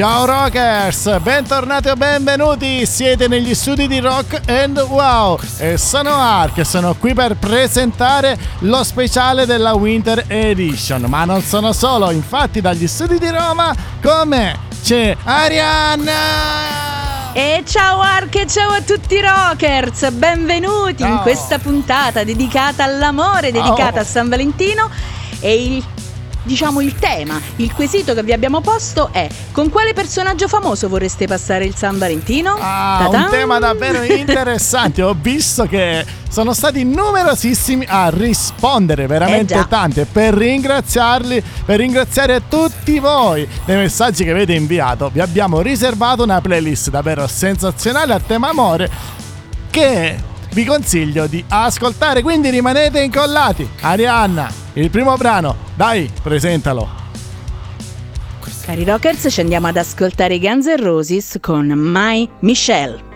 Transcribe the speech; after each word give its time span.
Ciao 0.00 0.24
rockers, 0.24 1.20
bentornati 1.20 1.88
o 1.90 1.94
benvenuti, 1.94 2.86
siete 2.86 3.28
negli 3.28 3.54
studi 3.54 3.86
di 3.86 3.98
Rock 3.98 4.40
and 4.48 4.78
Wow 4.78 5.38
e 5.58 5.76
sono 5.76 6.14
Ark 6.14 6.56
e 6.56 6.64
sono 6.64 6.94
qui 6.94 7.12
per 7.12 7.36
presentare 7.36 8.38
lo 8.60 8.82
speciale 8.82 9.44
della 9.44 9.74
Winter 9.74 10.24
Edition, 10.26 11.02
ma 11.02 11.26
non 11.26 11.42
sono 11.42 11.74
solo, 11.74 12.10
infatti 12.12 12.62
dagli 12.62 12.86
studi 12.86 13.18
di 13.18 13.28
Roma 13.28 13.74
come 14.02 14.58
c'è 14.82 15.14
Arianna! 15.22 16.12
E 17.34 17.62
ciao 17.66 18.00
Ark 18.00 18.34
e 18.36 18.46
ciao 18.46 18.70
a 18.70 18.80
tutti 18.80 19.16
i 19.16 19.20
rockers, 19.20 20.10
benvenuti 20.12 21.02
Ciao. 21.02 21.12
in 21.12 21.18
questa 21.18 21.58
puntata 21.58 22.24
dedicata 22.24 22.84
all'amore, 22.84 23.52
dedicata 23.52 23.98
Oh. 23.98 24.02
a 24.02 24.04
San 24.04 24.30
Valentino 24.30 24.88
e 25.40 25.62
il 25.62 25.84
diciamo 26.42 26.80
il 26.80 26.94
tema, 26.94 27.40
il 27.56 27.72
quesito 27.72 28.14
che 28.14 28.22
vi 28.22 28.32
abbiamo 28.32 28.60
posto 28.60 29.10
è 29.12 29.28
con 29.52 29.68
quale 29.68 29.92
personaggio 29.92 30.48
famoso 30.48 30.88
vorreste 30.88 31.26
passare 31.26 31.64
il 31.64 31.74
San 31.76 31.98
Valentino? 31.98 32.56
Ah, 32.58 33.04
un 33.06 33.12
Ta-tan! 33.12 33.30
tema 33.30 33.58
davvero 33.58 34.02
interessante. 34.02 35.02
Ho 35.02 35.16
visto 35.20 35.64
che 35.66 36.04
sono 36.28 36.52
stati 36.54 36.84
numerosissimi 36.84 37.84
a 37.88 38.08
rispondere, 38.08 39.06
veramente 39.06 39.54
Eh 39.54 39.56
già. 39.58 39.64
tanti. 39.64 40.00
E 40.00 40.06
Per 40.06 40.34
ringraziarli, 40.34 41.42
per 41.64 41.78
ringraziare 41.78 42.42
tutti 42.48 42.98
voi 42.98 43.46
dei 43.64 43.76
messaggi 43.76 44.24
che 44.24 44.30
avete 44.30 44.52
inviato, 44.54 45.10
vi 45.12 45.20
abbiamo 45.20 45.60
riservato 45.60 46.22
una 46.22 46.40
playlist 46.40 46.90
davvero 46.90 47.26
sensazionale 47.26 48.12
a 48.14 48.20
tema 48.24 48.48
amore 48.50 48.90
che 49.70 50.16
vi 50.52 50.64
consiglio 50.64 51.26
di 51.26 51.44
ascoltare. 51.48 52.22
Quindi 52.22 52.50
rimanete 52.50 53.00
incollati. 53.00 53.68
Arianna, 53.80 54.50
il 54.74 54.90
primo 54.90 55.16
brano, 55.16 55.56
dai, 55.74 56.10
presentalo. 56.22 56.98
Cari 58.62 58.84
rockers, 58.84 59.26
ci 59.30 59.40
andiamo 59.40 59.66
ad 59.66 59.76
ascoltare 59.76 60.38
Guns 60.38 60.66
N' 60.66 60.76
Roses 60.76 61.38
con 61.40 61.66
My 61.74 62.28
Michelle. 62.40 63.09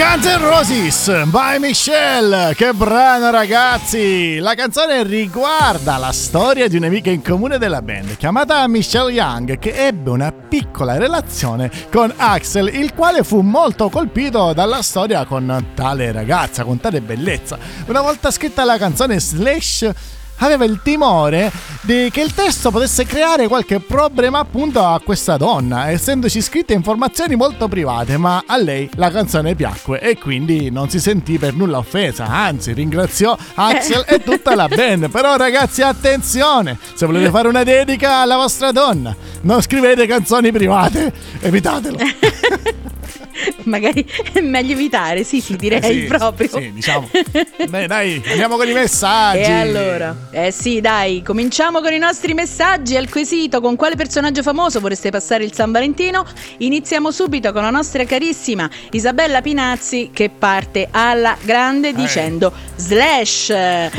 Guns 0.00 0.24
N' 0.24 0.40
Roses, 0.40 1.24
by 1.26 1.58
Michelle, 1.58 2.54
che 2.54 2.72
brano 2.72 3.30
ragazzi! 3.30 4.38
La 4.38 4.54
canzone 4.54 5.02
riguarda 5.02 5.98
la 5.98 6.10
storia 6.10 6.68
di 6.68 6.78
un'amica 6.78 7.10
in 7.10 7.20
comune 7.22 7.58
della 7.58 7.82
band 7.82 8.16
chiamata 8.16 8.66
Michelle 8.66 9.12
Young 9.12 9.58
che 9.58 9.74
ebbe 9.74 10.08
una 10.08 10.32
piccola 10.32 10.96
relazione 10.96 11.70
con 11.92 12.10
Axel 12.16 12.74
il 12.74 12.94
quale 12.94 13.22
fu 13.24 13.42
molto 13.42 13.90
colpito 13.90 14.54
dalla 14.54 14.80
storia 14.80 15.26
con 15.26 15.66
tale 15.74 16.12
ragazza, 16.12 16.64
con 16.64 16.80
tale 16.80 17.02
bellezza. 17.02 17.58
Una 17.84 18.00
volta 18.00 18.30
scritta 18.30 18.64
la 18.64 18.78
canzone 18.78 19.20
Slash 19.20 19.90
aveva 20.40 20.64
il 20.64 20.80
timore 20.82 21.50
di 21.82 22.10
che 22.12 22.20
il 22.20 22.34
testo 22.34 22.70
potesse 22.70 23.06
creare 23.06 23.48
qualche 23.48 23.80
problema 23.80 24.38
appunto 24.38 24.84
a 24.84 25.00
questa 25.00 25.36
donna, 25.36 25.90
essendoci 25.90 26.40
scritte 26.42 26.74
informazioni 26.74 27.36
molto 27.36 27.68
private, 27.68 28.16
ma 28.16 28.44
a 28.46 28.56
lei 28.56 28.88
la 28.96 29.10
canzone 29.10 29.54
piacque 29.54 30.00
e 30.00 30.18
quindi 30.18 30.70
non 30.70 30.90
si 30.90 31.00
sentì 31.00 31.38
per 31.38 31.54
nulla 31.54 31.78
offesa, 31.78 32.26
anzi 32.26 32.72
ringraziò 32.72 33.36
Axel 33.54 34.04
e 34.06 34.22
tutta 34.22 34.54
la 34.54 34.68
band. 34.68 35.10
Però 35.10 35.36
ragazzi 35.36 35.82
attenzione, 35.82 36.78
se 36.94 37.06
volete 37.06 37.30
fare 37.30 37.48
una 37.48 37.62
dedica 37.62 38.18
alla 38.18 38.36
vostra 38.36 38.72
donna, 38.72 39.14
non 39.42 39.62
scrivete 39.62 40.06
canzoni 40.06 40.52
private, 40.52 41.12
evitatelo. 41.40 41.98
Magari 43.64 44.04
è 44.32 44.40
meglio 44.40 44.72
evitare, 44.72 45.24
sì, 45.24 45.40
sì, 45.40 45.56
direi 45.56 45.80
Eh 45.80 45.92
sì, 45.92 46.00
proprio. 46.06 46.48
Sì, 46.48 46.72
diciamo. 46.72 47.08
Beh, 47.68 47.86
dai, 47.86 48.22
andiamo 48.28 48.56
con 48.56 48.68
i 48.68 48.72
messaggi. 48.72 49.40
E 49.40 49.52
allora? 49.52 50.14
Eh 50.30 50.50
sì, 50.50 50.80
dai, 50.80 51.22
cominciamo 51.22 51.80
con 51.80 51.92
i 51.92 51.98
nostri 51.98 52.34
messaggi 52.34 52.96
al 52.96 53.08
quesito 53.08 53.60
con 53.60 53.76
quale 53.76 53.96
personaggio 53.96 54.42
famoso 54.42 54.80
vorreste 54.80 55.10
passare 55.10 55.44
il 55.44 55.52
San 55.52 55.72
Valentino? 55.72 56.24
Iniziamo 56.58 57.10
subito 57.10 57.52
con 57.52 57.62
la 57.62 57.70
nostra 57.70 58.04
carissima 58.04 58.68
Isabella 58.90 59.40
Pinazzi 59.40 60.10
che 60.12 60.30
parte 60.30 60.88
alla 60.90 61.36
grande 61.42 61.92
dicendo 61.92 62.52
slash 62.76 63.50
e 63.50 63.90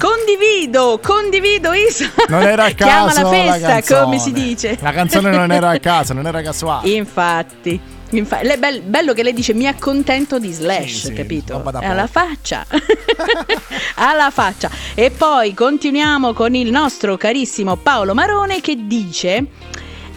condivido, 0.00 1.00
condivido 1.02 1.72
Isa. 1.72 2.10
Non 2.28 2.42
era 2.42 2.64
a 2.64 2.74
caso. 2.74 3.12
Chiama 3.12 3.12
la 3.12 3.28
festa, 3.28 3.68
canzone. 3.68 4.02
come 4.02 4.18
si 4.18 4.32
dice. 4.32 4.78
La 4.80 4.92
canzone 4.92 5.30
non 5.30 5.50
era 5.52 5.70
a 5.70 5.78
caso, 5.78 6.12
non 6.12 6.26
era 6.26 6.40
casuale. 6.42 6.88
Infatti. 6.90 7.80
Infa- 8.16 8.42
lei- 8.42 8.56
bel- 8.58 8.82
bello 8.82 9.12
che 9.12 9.22
lei 9.22 9.32
dice 9.32 9.54
mi 9.54 9.66
accontento 9.66 10.38
di 10.38 10.52
slash, 10.52 10.84
Sì, 10.90 11.06
sì, 11.06 11.12
capito? 11.12 11.62
È 11.80 11.84
alla 11.86 12.06
faccia. 12.06 12.64
alla 13.96 14.30
faccia. 14.30 14.70
E 14.94 15.10
poi 15.10 15.52
continuiamo 15.54 16.32
con 16.32 16.54
il 16.54 16.70
nostro 16.70 17.16
carissimo 17.16 17.76
Paolo 17.76 18.14
Marone 18.14 18.60
che 18.60 18.76
dice 18.86 19.46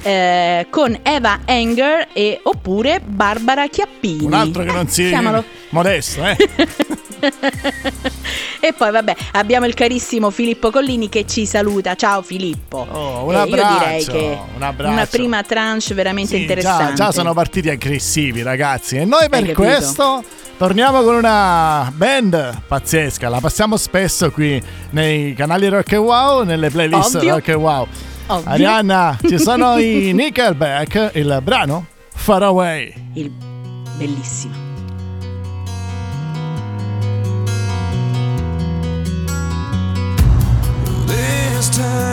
eh, 0.03 0.67
con 0.69 0.97
Eva 1.01 1.39
Enger 1.45 2.09
e 2.13 2.39
oppure 2.44 3.01
Barbara 3.03 3.67
Chiappini. 3.67 4.23
Un 4.25 4.33
altro 4.33 4.63
che 4.63 4.71
non 4.71 4.85
Eh, 4.85 4.89
si 4.89 5.07
chiamalo. 5.07 5.44
modesto, 5.69 6.23
eh. 6.23 6.38
e 8.59 8.74
poi 8.74 8.92
vabbè 8.92 9.15
abbiamo 9.33 9.65
il 9.65 9.74
carissimo 9.74 10.30
Filippo 10.30 10.71
Collini 10.71 11.09
che 11.09 11.25
ci 11.27 11.45
saluta. 11.45 11.95
Ciao 11.95 12.21
Filippo. 12.21 12.86
Oh, 12.89 13.25
un 13.25 13.33
Eh, 13.33 13.38
abbraccio, 13.38 13.71
io 13.74 13.77
direi 13.80 14.06
che 14.06 14.38
una 14.56 15.06
prima 15.06 15.44
tranche 15.44 15.94
veramente 15.94 16.36
Sì, 16.36 16.42
interessante. 16.42 16.94
Già, 16.94 17.06
già 17.06 17.12
sono 17.12 17.33
partiti 17.33 17.69
aggressivi, 17.69 18.42
ragazzi. 18.42 18.98
E 18.98 19.06
noi 19.06 19.30
per 19.30 19.51
questo 19.54 20.24
torniamo 20.57 21.04
con 21.04 21.15
una 21.15 21.92
band 21.95 22.62
pazzesca. 22.68 23.30
La 23.30 23.39
passiamo 23.39 23.77
spesso 23.77 24.31
qui 24.31 24.62
nei 24.92 25.33
canali 25.33 25.68
Rock 25.68 25.94
and 25.94 26.04
Wow, 26.04 26.44
nelle 26.44 26.69
playlist 26.69 27.15
Ovvio. 27.15 27.33
Rock 27.36 27.50
and 27.50 27.62
Wow. 27.62 27.88
Ovvio. 28.27 28.51
Arianna, 28.51 29.18
ci 29.25 29.38
sono 29.39 29.77
i 29.77 30.12
Nickelback, 30.13 31.12
il 31.13 31.39
brano 31.44 31.86
Far 32.13 32.44
Away. 32.44 32.94
Il 33.13 33.31
bellissimo. 33.98 34.66
This 41.57 41.69
time, 41.69 42.06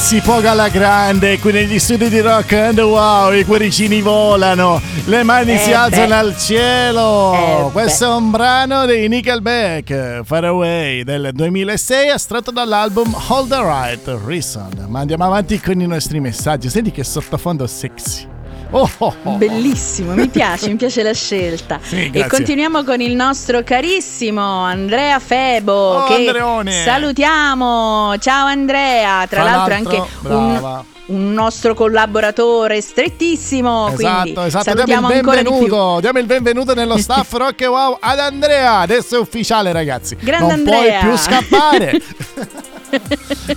si 0.00 0.20
poga 0.22 0.52
alla 0.52 0.68
grande, 0.68 1.38
qui 1.38 1.52
negli 1.52 1.78
studi 1.78 2.08
di 2.08 2.20
rock 2.20 2.52
and 2.54 2.80
wow, 2.80 3.32
i 3.32 3.44
cuoricini 3.44 4.00
volano, 4.00 4.80
le 5.04 5.22
mani 5.22 5.52
Eh 5.52 5.58
si 5.58 5.68
beh. 5.68 5.74
alzano 5.74 6.14
al 6.14 6.36
cielo. 6.36 7.34
Eh 7.34 7.70
Questo 7.70 8.06
è 8.06 8.14
un 8.14 8.30
brano 8.30 8.86
dei 8.86 9.08
Nickelback, 9.08 10.22
Far 10.24 10.44
Away 10.44 11.04
del 11.04 11.30
2006, 11.32 12.08
estratto 12.08 12.50
dall'album 12.50 13.14
All 13.28 13.46
the 13.46 13.60
Right 13.62 14.18
Reason. 14.24 14.86
Ma 14.88 15.00
andiamo 15.00 15.24
avanti 15.24 15.60
con 15.60 15.80
i 15.80 15.86
nostri 15.86 16.18
messaggi. 16.18 16.68
Senti 16.70 16.90
che 16.90 17.04
sottofondo 17.04 17.66
sexy. 17.66 18.29
Oh, 18.72 18.88
oh, 18.98 19.14
oh. 19.24 19.32
Bellissimo, 19.32 20.14
mi 20.14 20.28
piace, 20.28 20.68
mi 20.68 20.76
piace 20.76 21.02
la 21.02 21.12
scelta. 21.12 21.78
Sì, 21.90 22.10
e 22.12 22.26
continuiamo 22.28 22.84
con 22.84 23.00
il 23.00 23.14
nostro 23.16 23.62
carissimo 23.64 24.40
Andrea 24.62 25.18
Febo. 25.18 25.72
Oh, 25.72 26.04
che 26.06 26.14
Andreone. 26.14 26.72
salutiamo. 26.84 28.14
Ciao 28.18 28.46
Andrea, 28.46 29.26
tra 29.26 29.42
Fra 29.42 29.50
l'altro, 29.50 29.74
l'altro, 29.74 29.96
anche 30.02 30.10
brava. 30.20 30.84
un, 31.06 31.16
un 31.16 31.32
nostro 31.32 31.74
collaboratore 31.74 32.80
strettissimo. 32.80 33.86
quindi 33.94 34.30
Esatto, 34.30 34.42
esatto, 34.44 34.82
diamo 34.84 35.10
il 35.12 35.20
diamo 36.00 36.18
il 36.20 36.26
benvenuto 36.26 36.74
nello 36.74 36.96
staff 36.98 37.32
Rock 37.32 37.62
Wow 37.66 37.96
ad 38.00 38.18
Andrea, 38.20 38.78
adesso 38.78 39.16
è 39.16 39.18
ufficiale 39.18 39.72
ragazzi, 39.72 40.16
Grande 40.20 40.46
non 40.46 40.54
Andrea. 40.60 41.00
puoi 41.00 41.10
più 41.10 41.18
scappare. 41.18 42.00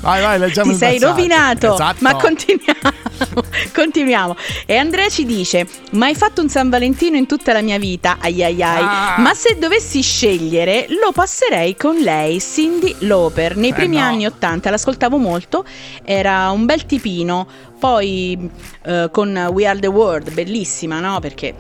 vai 0.02 0.22
vai, 0.22 0.40
leggiamo 0.40 0.72
Ti 0.72 0.78
sei 0.78 0.94
messaggio. 0.94 1.12
rovinato, 1.16 1.74
Esatto. 1.74 1.98
ma 2.02 2.16
continuiamo. 2.16 2.80
continuiamo. 3.74 4.36
E 4.66 4.76
Andrea 4.76 5.10
ci 5.10 5.26
dice: 5.26 5.68
Mai 5.92 6.16
fatto 6.16 6.42
un 6.42 6.50
San 6.50 6.70
Valentino 6.70 7.18
in 7.18 7.26
tutta 7.26 7.54
la 7.54 7.62
mia 7.62 7.78
vita? 7.78 8.18
Ai 8.20 8.44
ai 8.44 8.62
ai. 8.62 8.82
Ah. 8.84 9.16
Ma 9.20 9.34
se 9.34 9.58
dovessi 9.58 10.02
scegliere, 10.02 10.88
lo 10.90 11.12
passerei 11.12 11.76
con 11.76 11.96
lei, 11.98 12.40
Cindy 12.40 12.96
Lauper. 13.00 13.56
Nei 13.56 13.70
Eh, 13.70 13.74
primi 13.74 13.98
no. 13.98 14.04
anni 14.04 14.26
80 14.26 14.70
l'ascoltavo 14.70 15.18
molto, 15.18 15.66
era 16.04 16.50
un 16.52 16.66
bel 16.66 16.86
tipino. 16.86 17.48
Poi 17.80 18.50
eh, 18.86 19.10
con 19.12 19.50
We 19.52 19.68
Are 19.68 19.80
the 19.80 19.88
World, 19.88 20.32
bellissima, 20.32 21.00
no? 21.00 21.20
Perché 21.20 21.54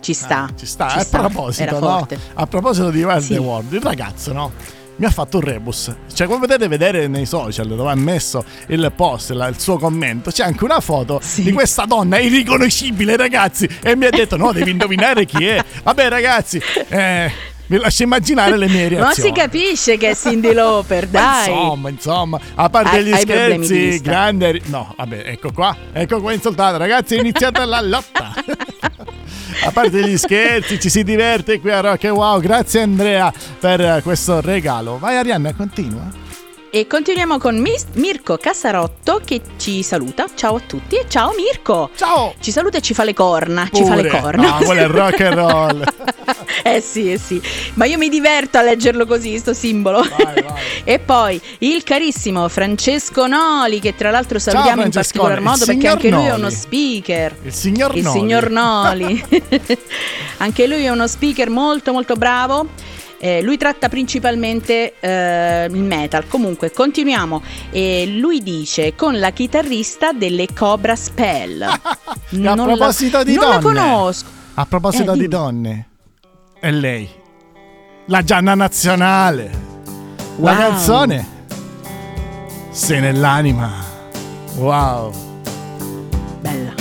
ci 0.00 0.14
sta. 0.14 0.44
Ah, 0.44 0.50
ci 0.56 0.64
sta, 0.66 0.86
a 0.86 1.04
proposito, 1.10 1.62
era 1.62 1.78
no? 1.78 2.06
A 2.34 2.46
proposito 2.46 2.90
di 2.90 3.02
Wild 3.02 3.20
Sì. 3.22 3.32
the 3.34 3.38
World, 3.40 3.72
il 3.72 3.82
ragazzo, 3.82 4.32
no? 4.32 4.52
Mi 5.00 5.06
ha 5.06 5.10
fatto 5.10 5.38
un 5.38 5.44
rebus. 5.44 5.90
Cioè, 6.12 6.26
come 6.26 6.40
potete 6.40 6.68
vedere 6.68 7.08
nei 7.08 7.24
social 7.24 7.66
dove 7.68 7.90
ha 7.90 7.94
messo 7.94 8.44
il 8.66 8.92
post, 8.94 9.30
la- 9.30 9.46
il 9.48 9.58
suo 9.58 9.78
commento, 9.78 10.30
c'è 10.30 10.44
anche 10.44 10.62
una 10.62 10.80
foto 10.80 11.20
Sì. 11.22 11.42
di 11.42 11.52
questa 11.52 11.86
donna 11.86 12.18
irriconoscibile, 12.18 13.16
ragazzi. 13.16 13.66
E 13.82 13.96
mi 13.96 14.04
ha 14.04 14.10
detto: 14.10 14.36
no, 14.36 14.52
devi 14.52 14.70
indovinare 14.72 15.24
chi 15.24 15.46
è. 15.46 15.64
Vabbè, 15.82 16.08
ragazzi, 16.10 16.60
eh, 16.88 17.32
vi 17.68 17.78
lascio 17.78 18.02
immaginare 18.02 18.58
le 18.58 18.68
mie 18.68 18.90
Non 18.90 18.98
reazioni. 19.04 19.28
si 19.30 19.34
capisce 19.34 19.96
che 19.96 20.10
è 20.10 20.14
Cindy 20.14 20.52
Lauper, 20.52 21.06
dai. 21.06 21.48
Insomma, 21.48 21.88
insomma, 21.88 22.40
a 22.56 22.68
parte 22.68 22.96
Hai- 22.98 23.04
gli 23.04 23.12
hai 23.12 23.20
scherzi, 23.20 24.00
grande. 24.02 24.60
No, 24.66 24.92
vabbè, 24.98 25.22
ecco 25.24 25.50
qua, 25.50 25.74
ecco 25.94 26.20
qua 26.20 26.34
insultato. 26.34 26.76
Ragazzi, 26.76 27.14
è 27.14 27.20
iniziata 27.20 27.64
la 27.64 27.80
lotta. 27.80 28.34
a 29.62 29.70
parte 29.70 30.02
gli 30.08 30.16
scherzi, 30.16 30.80
ci 30.80 30.88
si 30.88 31.02
diverte 31.02 31.60
qui 31.60 31.70
a 31.70 31.80
Rock 31.80 32.04
Wow. 32.04 32.40
Grazie 32.40 32.82
Andrea 32.82 33.32
per 33.58 34.02
questo 34.02 34.40
regalo. 34.40 34.98
Vai 34.98 35.16
Arianna, 35.16 35.52
continua. 35.54 36.29
E 36.72 36.86
continuiamo 36.86 37.38
con 37.38 37.58
Mis- 37.58 37.86
Mirko 37.94 38.36
Casarotto 38.36 39.20
che 39.24 39.40
ci 39.56 39.82
saluta. 39.82 40.26
Ciao 40.36 40.54
a 40.54 40.60
tutti 40.64 40.94
e 40.94 41.06
ciao 41.08 41.32
Mirko. 41.34 41.90
Ciao. 41.96 42.34
Ci 42.38 42.52
saluta 42.52 42.78
e 42.78 42.80
ci 42.80 42.94
fa 42.94 43.02
le 43.02 43.12
corna. 43.12 43.68
Ci 43.72 43.84
fa 43.84 43.96
le 43.96 44.02
Pure. 44.06 44.20
corna. 44.20 44.58
No, 44.60 44.72
è 44.72 44.86
rock 44.86 45.20
and 45.20 45.34
roll. 45.34 45.84
eh 46.62 46.80
sì, 46.80 47.10
eh 47.10 47.18
sì. 47.18 47.42
Ma 47.74 47.86
io 47.86 47.98
mi 47.98 48.08
diverto 48.08 48.58
a 48.58 48.62
leggerlo 48.62 49.04
così, 49.04 49.36
sto 49.38 49.52
simbolo. 49.52 49.98
Vai, 50.16 50.42
vai. 50.42 50.44
e 50.84 51.00
poi 51.00 51.40
il 51.58 51.82
carissimo 51.82 52.48
Francesco 52.48 53.26
Noli, 53.26 53.80
che 53.80 53.96
tra 53.96 54.12
l'altro 54.12 54.38
salutiamo 54.38 54.84
in 54.84 54.90
particolar 54.90 55.38
il 55.38 55.44
modo 55.44 55.64
perché 55.64 55.88
anche 55.88 56.08
lui 56.10 56.22
è 56.24 56.28
Noli. 56.28 56.40
uno 56.40 56.50
speaker. 56.50 57.36
Il 57.42 57.52
signor 57.52 57.96
Il 57.96 58.04
Noli. 58.04 58.18
signor 58.18 58.48
Noli. 58.50 59.24
Anche 60.38 60.66
lui 60.68 60.84
è 60.84 60.88
uno 60.90 61.08
speaker 61.08 61.50
molto 61.50 61.90
molto 61.92 62.14
bravo. 62.14 62.66
Eh, 63.22 63.42
lui 63.42 63.58
tratta 63.58 63.90
principalmente 63.90 64.94
eh, 64.98 65.66
il 65.66 65.82
metal. 65.82 66.26
Comunque, 66.26 66.70
continuiamo. 66.72 67.42
E 67.70 68.06
lui 68.16 68.42
dice 68.42 68.94
con 68.94 69.18
la 69.18 69.30
chitarrista 69.30 70.12
delle 70.12 70.46
Cobra 70.54 70.96
Spell. 70.96 71.60
E 72.32 72.46
a 72.46 72.54
Non 72.54 72.68
la- 72.68 72.74
proposito 72.76 73.22
di 73.24 73.34
non 73.34 73.60
donne. 73.60 73.74
la 73.74 73.82
conosco. 73.82 74.28
A 74.54 74.66
proposito 74.66 75.10
Eh, 75.10 75.14
di 75.14 75.18
dimmi. 75.20 75.28
donne. 75.28 75.88
È 76.60 76.70
lei. 76.70 77.08
La 78.06 78.22
Gianna 78.22 78.54
Nazionale. 78.54 79.50
La 80.38 80.52
Wow. 80.52 80.58
canzone. 80.58 81.26
Sei 82.70 83.00
nell'anima. 83.00 83.70
Wow. 84.56 85.12
Bella. 86.40 86.72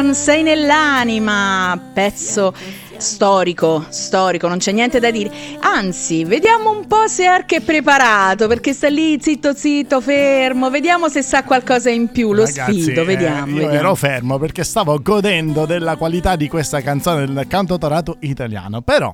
Con 0.00 0.14
Sei 0.14 0.44
nell'anima, 0.44 1.90
pezzo 1.92 2.54
storico, 2.98 3.84
storico, 3.88 4.46
non 4.46 4.58
c'è 4.58 4.70
niente 4.70 5.00
da 5.00 5.10
dire. 5.10 5.28
Anzi, 5.58 6.24
vediamo 6.24 6.70
un 6.70 6.86
po' 6.86 7.08
se 7.08 7.26
Ark 7.26 7.54
è 7.54 7.60
preparato, 7.60 8.46
perché 8.46 8.72
sta 8.72 8.88
lì 8.88 9.18
zitto 9.20 9.54
zitto, 9.54 10.00
fermo, 10.00 10.70
vediamo 10.70 11.08
se 11.08 11.22
sa 11.22 11.42
qualcosa 11.42 11.90
in 11.90 12.12
più, 12.12 12.32
lo 12.32 12.44
Ragazzi, 12.44 12.80
sfido, 12.80 13.02
eh, 13.02 13.04
vediamo. 13.06 13.46
io 13.48 13.54
vediamo. 13.54 13.74
ero 13.74 13.94
fermo 13.96 14.38
perché 14.38 14.62
stavo 14.62 15.00
godendo 15.02 15.66
della 15.66 15.96
qualità 15.96 16.36
di 16.36 16.48
questa 16.48 16.80
canzone 16.80 17.26
del 17.26 17.46
cantautorato 17.48 18.18
italiano. 18.20 18.82
Però 18.82 19.12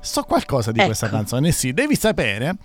so 0.00 0.22
qualcosa 0.22 0.72
di 0.72 0.78
Ecco. 0.78 0.86
questa 0.88 1.10
canzone. 1.10 1.52
Sì, 1.52 1.74
devi 1.74 1.94
sapere 1.94 2.56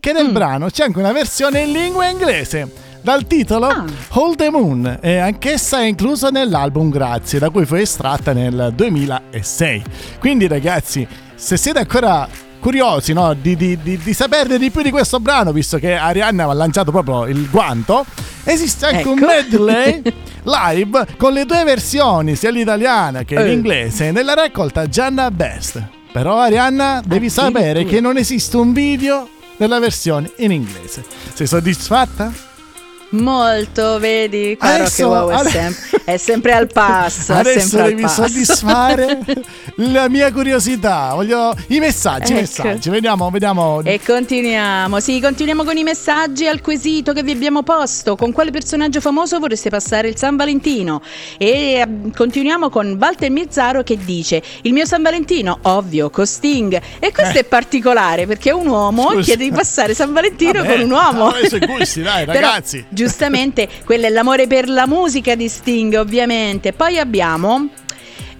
che 0.00 0.12
nel 0.12 0.28
Mm. 0.28 0.32
brano 0.32 0.68
c'è 0.68 0.84
anche 0.84 0.98
una 0.98 1.12
versione 1.12 1.60
in 1.60 1.72
lingua 1.72 2.06
inglese. 2.08 2.86
Dal 3.00 3.26
titolo 3.26 3.66
Ah. 3.66 3.84
Hold 4.10 4.36
the 4.36 4.50
Moon 4.50 4.98
e 5.00 5.18
anch'essa 5.18 5.80
è 5.80 5.84
inclusa 5.86 6.28
nell'album 6.30 6.90
Grazie, 6.90 7.38
da 7.38 7.48
cui 7.50 7.64
fu 7.64 7.74
estratta 7.76 8.32
nel 8.32 8.72
2006. 8.74 9.82
Quindi 10.18 10.46
ragazzi, 10.46 11.06
se 11.34 11.56
siete 11.56 11.78
ancora 11.78 12.28
curiosi 12.60 13.12
no, 13.12 13.34
di, 13.34 13.56
di- 13.56 13.78
di- 13.80 13.96
di 13.98 14.12
saperne 14.12 14.58
di 14.58 14.70
più 14.70 14.82
di 14.82 14.90
questo 14.90 15.20
brano, 15.20 15.52
visto 15.52 15.78
che 15.78 15.94
Arianna 15.94 16.44
ha 16.44 16.52
lanciato 16.52 16.90
proprio 16.90 17.26
il 17.26 17.48
guanto, 17.48 18.04
esiste 18.44 18.86
anche 18.86 19.08
un 19.08 19.18
Ecco. 19.18 19.26
medley 19.26 20.02
live 20.42 21.06
con 21.16 21.32
le 21.32 21.44
due 21.46 21.62
versioni, 21.64 22.34
sia 22.34 22.50
l'italiana 22.50 23.22
che 23.22 23.36
Eh. 23.36 23.44
l'inglese, 23.44 24.10
nella 24.10 24.34
raccolta 24.34 24.86
Gianna 24.88 25.30
Best. 25.30 25.82
Però 26.12 26.38
Arianna, 26.40 27.00
devi 27.04 27.30
sapere 27.30 27.84
che 27.84 28.00
non 28.00 28.16
esiste 28.16 28.56
un 28.56 28.72
video 28.72 29.28
della 29.58 29.78
versione 29.78 30.32
in 30.36 30.52
inglese. 30.52 31.04
Sei 31.34 31.46
soddisfatta? 31.46 32.47
Molto, 33.10 33.98
vedi? 33.98 34.56
Caro 34.58 34.82
Adesso- 34.82 34.96
che 34.96 35.02
wow 35.04 35.30
è, 35.30 35.48
sempre, 35.48 36.00
è 36.04 36.16
sempre 36.18 36.52
al 36.52 36.66
passo. 36.70 37.32
Adesso 37.32 37.82
devi 37.82 38.02
passo. 38.02 38.22
soddisfare 38.26 39.18
la 39.76 40.08
mia 40.08 40.30
curiosità. 40.30 41.12
Voglio 41.14 41.54
i 41.68 41.78
messaggi, 41.78 42.32
Ecco. 42.32 42.40
messaggi. 42.40 42.90
Vediamo, 42.90 43.30
vediamo. 43.30 43.80
E 43.82 43.98
continuiamo, 44.04 45.00
sì, 45.00 45.20
continuiamo 45.20 45.64
con 45.64 45.76
i 45.78 45.82
messaggi 45.84 46.46
al 46.46 46.60
quesito 46.60 47.12
che 47.14 47.22
vi 47.22 47.32
abbiamo 47.32 47.62
posto. 47.62 48.14
Con 48.14 48.32
quale 48.32 48.50
personaggio 48.50 49.00
famoso 49.00 49.38
vorreste 49.38 49.70
passare 49.70 50.08
il 50.08 50.16
San 50.18 50.36
Valentino? 50.36 51.00
E 51.38 51.48
eh, 51.48 51.88
continuiamo 52.14 52.68
con 52.68 52.96
Walter 53.00 53.30
Mizzaro 53.30 53.82
che 53.82 53.96
dice: 53.96 54.42
Il 54.62 54.72
mio 54.74 54.84
San 54.84 55.00
Valentino, 55.02 55.58
ovvio, 55.62 56.10
con 56.10 56.26
Sting. 56.26 56.78
E 56.98 57.10
questo 57.12 57.38
è 57.38 57.44
particolare 57.44 58.26
perché 58.26 58.50
è 58.50 58.52
un 58.52 58.66
uomo 58.66 59.10
Eh. 59.12 59.14
Scusa. 59.14 59.22
chiede 59.24 59.44
di 59.44 59.50
passare 59.50 59.94
San 59.94 60.12
Valentino 60.12 60.52
Vabbè, 60.62 60.72
con 60.74 60.80
un 60.82 60.90
uomo. 60.90 61.32
sui 61.48 61.58
gusti, 61.60 62.02
dai, 62.02 62.24
Però, 62.26 62.38
ragazzi. 62.38 62.84
Giustamente, 62.98 63.68
quello 63.84 64.06
è 64.06 64.08
l'amore 64.08 64.48
per 64.48 64.68
la 64.68 64.88
musica 64.88 65.36
di 65.36 65.48
Sting, 65.48 65.94
ovviamente. 65.94 66.72
Poi 66.72 66.98
abbiamo. 66.98 67.68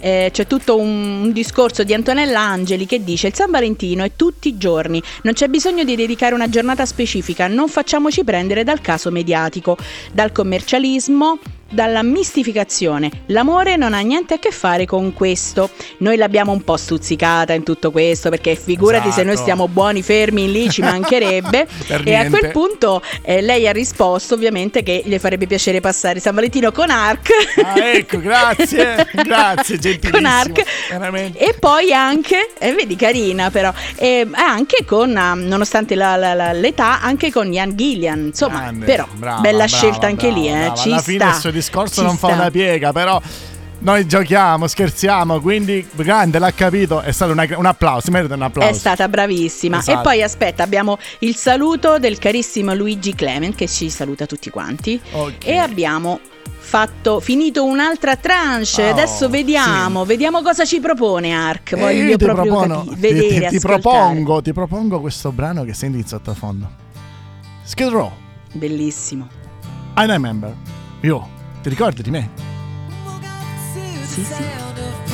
eh, 0.00 0.30
c'è 0.32 0.46
tutto 0.46 0.78
un, 0.78 1.22
un 1.22 1.32
discorso 1.32 1.84
di 1.84 1.94
Antonella 1.94 2.40
Angeli 2.40 2.86
che 2.86 3.02
dice 3.02 3.28
il 3.28 3.34
San 3.34 3.50
Valentino 3.50 4.04
è 4.04 4.12
tutti 4.16 4.48
i 4.48 4.56
giorni, 4.56 5.02
non 5.22 5.34
c'è 5.34 5.48
bisogno 5.48 5.84
di 5.84 5.96
dedicare 5.96 6.34
una 6.34 6.48
giornata 6.48 6.86
specifica, 6.86 7.48
non 7.48 7.68
facciamoci 7.68 8.22
prendere 8.24 8.64
dal 8.64 8.80
caso 8.80 9.10
mediatico, 9.10 9.76
dal 10.12 10.32
commercialismo, 10.32 11.38
dalla 11.70 12.02
mistificazione. 12.02 13.10
L'amore 13.26 13.76
non 13.76 13.92
ha 13.94 14.00
niente 14.00 14.34
a 14.34 14.38
che 14.38 14.50
fare 14.50 14.86
con 14.86 15.12
questo. 15.12 15.70
Noi 15.98 16.16
l'abbiamo 16.16 16.52
un 16.52 16.62
po' 16.62 16.76
stuzzicata 16.76 17.52
in 17.52 17.62
tutto 17.62 17.90
questo 17.90 18.30
perché 18.30 18.54
figurati 18.54 19.10
se 19.10 19.22
noi 19.22 19.32
Esatto. 19.32 19.42
stiamo 19.42 19.68
buoni 19.68 20.02
fermi 20.02 20.50
lì 20.50 20.70
ci 20.70 20.80
mancherebbe. 20.82 21.66
E 22.08 22.14
a 22.14 22.28
quel 22.28 22.50
punto 22.52 23.02
eh, 23.22 23.40
lei 23.42 23.66
ha 23.68 23.72
risposto 23.72 24.34
ovviamente 24.34 24.82
che 24.82 25.02
gli 25.04 25.16
farebbe 25.18 25.46
piacere 25.46 25.80
passare 25.80 26.20
San 26.20 26.34
Valentino 26.34 26.70
con 26.72 26.90
Ark. 26.90 27.28
Ah, 27.62 27.78
ecco, 27.78 28.18
grazie, 28.18 29.06
grazie, 29.24 29.78
gentilissimo. 29.78 30.10
con 30.12 30.24
Ark 30.24 30.62
Veramente. 30.90 31.38
e 31.38 31.54
poi 31.58 31.92
anche 31.92 32.50
eh, 32.58 32.72
vedi 32.72 32.96
carina 32.96 33.50
però 33.50 33.72
eh, 33.96 34.26
anche 34.32 34.84
con 34.86 35.16
ah, 35.16 35.34
nonostante 35.34 35.94
la- 35.94 36.16
la- 36.16 36.34
la- 36.34 36.52
l'età 36.52 37.00
anche 37.00 37.30
con 37.32 37.52
Ian 37.52 37.74
Gillian 37.76 38.18
insomma 38.26 38.60
Grande, 38.60 38.84
però 38.86 39.06
brava, 39.12 39.40
bella 39.40 39.64
brava, 39.64 39.66
scelta 39.66 40.06
anche 40.06 40.28
brava, 40.28 40.40
lì 40.40 40.48
eh, 40.48 40.72
ci 40.76 40.98
sta 40.98 41.32
discorso 41.58 42.00
ci 42.00 42.06
non 42.06 42.16
fa 42.16 42.28
sta. 42.28 42.36
una 42.36 42.50
piega, 42.50 42.92
però 42.92 43.20
noi 43.80 44.06
giochiamo, 44.06 44.66
scherziamo, 44.66 45.40
quindi 45.40 45.86
grande, 45.94 46.38
l'ha 46.38 46.52
capito, 46.52 47.00
è 47.00 47.12
stato 47.12 47.32
una- 47.32 47.46
un 47.56 47.66
applauso, 47.66 48.10
merita 48.10 48.34
un 48.34 48.42
applauso. 48.42 48.70
È 48.70 48.72
stata 48.72 49.08
bravissima. 49.08 49.78
Esatto. 49.78 49.98
E 50.00 50.02
poi 50.02 50.22
aspetta, 50.22 50.62
abbiamo 50.64 50.98
il 51.20 51.36
saluto 51.36 51.98
del 51.98 52.18
carissimo 52.18 52.74
Luigi 52.74 53.14
Clement 53.14 53.54
che 53.54 53.68
ci 53.68 53.88
saluta 53.90 54.26
tutti 54.26 54.50
quanti. 54.50 55.00
Ok. 55.12 55.46
E 55.46 55.56
abbiamo 55.56 56.18
fatto 56.60 57.20
finito 57.20 57.64
un'altra 57.64 58.16
tranche. 58.16 58.88
Oh, 58.88 58.90
Adesso 58.90 59.28
vediamo, 59.30 60.04
vediamo 60.04 60.42
cosa 60.42 60.64
ci 60.66 60.80
propone 60.80 61.32
Ark. 61.32 61.72
E 61.72 61.76
Voglio 61.76 62.02
io 62.02 62.16
ti 62.16 62.24
proprio 62.24 62.52
propono- 62.52 62.74
capi- 62.84 62.88
ti- 62.94 63.00
vedere, 63.00 63.28
ti, 63.28 63.28
ti 63.28 63.44
ascoltare. 63.56 63.80
propongo, 63.80 64.42
ti 64.42 64.52
propongo 64.52 65.00
questo 65.00 65.30
brano 65.32 65.62
che 65.64 65.72
senti 65.72 65.98
in 65.98 66.06
sottofondo. 66.06 66.68
Skid 67.62 67.88
Row, 67.88 68.10
Bellissimo. 68.52 69.28
I 69.96 70.04
remember. 70.06 70.52
Io, 71.02 71.28
ti 71.62 71.68
ricordi 71.68 72.02
di 72.02 72.10
me? 72.10 72.30
Sì, 73.72 74.24
sì. 74.24 75.07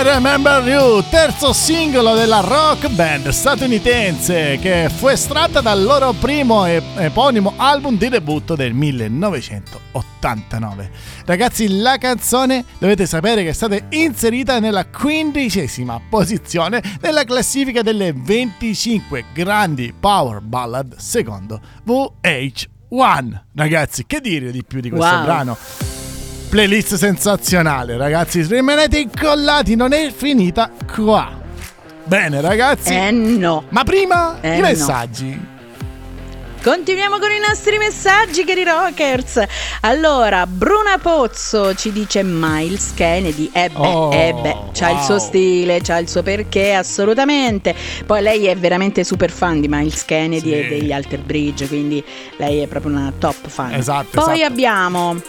I 0.00 0.02
Remember 0.02 0.66
You, 0.66 1.02
terzo 1.10 1.52
singolo 1.52 2.14
della 2.14 2.40
rock 2.40 2.88
band 2.88 3.28
statunitense 3.28 4.58
che 4.58 4.88
fu 4.88 5.08
estratta 5.08 5.60
dal 5.60 5.82
loro 5.82 6.12
primo 6.12 6.64
e 6.64 6.80
eponimo 6.96 7.52
album 7.56 7.98
di 7.98 8.08
debutto 8.08 8.56
del 8.56 8.72
1989. 8.72 10.90
Ragazzi, 11.26 11.80
la 11.80 11.98
canzone 11.98 12.64
dovete 12.78 13.04
sapere 13.04 13.42
che 13.42 13.50
è 13.50 13.52
stata 13.52 13.76
inserita 13.90 14.58
nella 14.58 14.86
quindicesima 14.86 16.00
posizione 16.08 16.82
nella 17.02 17.24
classifica 17.24 17.82
delle 17.82 18.14
25 18.14 19.26
grandi 19.34 19.92
power 19.98 20.40
ballad 20.40 20.96
secondo 20.96 21.60
VH1. 21.86 23.40
Ragazzi, 23.54 24.06
che 24.06 24.22
dire 24.22 24.50
di 24.50 24.64
più 24.64 24.80
di 24.80 24.88
questo 24.88 25.14
Wow. 25.14 25.24
brano? 25.24 25.58
Playlist 26.50 26.94
sensazionale, 26.96 27.96
ragazzi. 27.96 28.42
Rimanete 28.42 28.98
incollati, 28.98 29.76
non 29.76 29.92
è 29.92 30.10
finita 30.12 30.68
qua. 30.92 31.38
Bene, 32.04 32.40
ragazzi. 32.40 32.92
Eh 32.92 33.12
no. 33.12 33.64
Ma 33.68 33.84
prima 33.84 34.38
Eh, 34.40 34.56
i 34.56 34.60
no. 34.60 34.66
messaggi. 34.66 35.58
Continuiamo 36.62 37.18
con 37.18 37.30
i 37.30 37.38
nostri 37.38 37.78
messaggi, 37.78 38.44
cari 38.44 38.64
rockers. 38.64 39.40
Allora, 39.82 40.44
Bruna 40.46 40.98
Pozzo 41.00 41.72
ci 41.74 41.92
dice 41.92 42.22
Miles 42.24 42.92
Kennedy. 42.94 43.48
Eh 43.52 43.68
beh, 43.70 43.78
Oh, 43.78 44.12
eh 44.12 44.34
beh, 44.42 44.56
c'ha 44.72 44.90
il 44.90 44.98
suo 45.00 45.14
wow. 45.14 45.24
stile, 45.24 45.80
c'ha 45.82 45.98
il 45.98 46.08
suo 46.08 46.22
perché, 46.24 46.74
assolutamente. 46.74 47.74
Poi 48.04 48.20
lei 48.20 48.46
è 48.46 48.56
veramente 48.56 49.04
super 49.04 49.30
fan 49.30 49.60
di 49.60 49.68
Miles 49.68 50.04
Kennedy 50.04 50.50
Sì. 50.50 50.58
e 50.58 50.66
degli 50.68 50.92
Alter 50.92 51.20
Bridge, 51.20 51.66
quindi 51.68 52.04
lei 52.38 52.58
è 52.58 52.66
proprio 52.66 52.90
una 52.92 53.12
top 53.16 53.46
fan. 53.48 53.72
Esatto, 53.72 54.20
Poi 54.20 54.34
esatto. 54.34 54.52
abbiamo. 54.52 55.22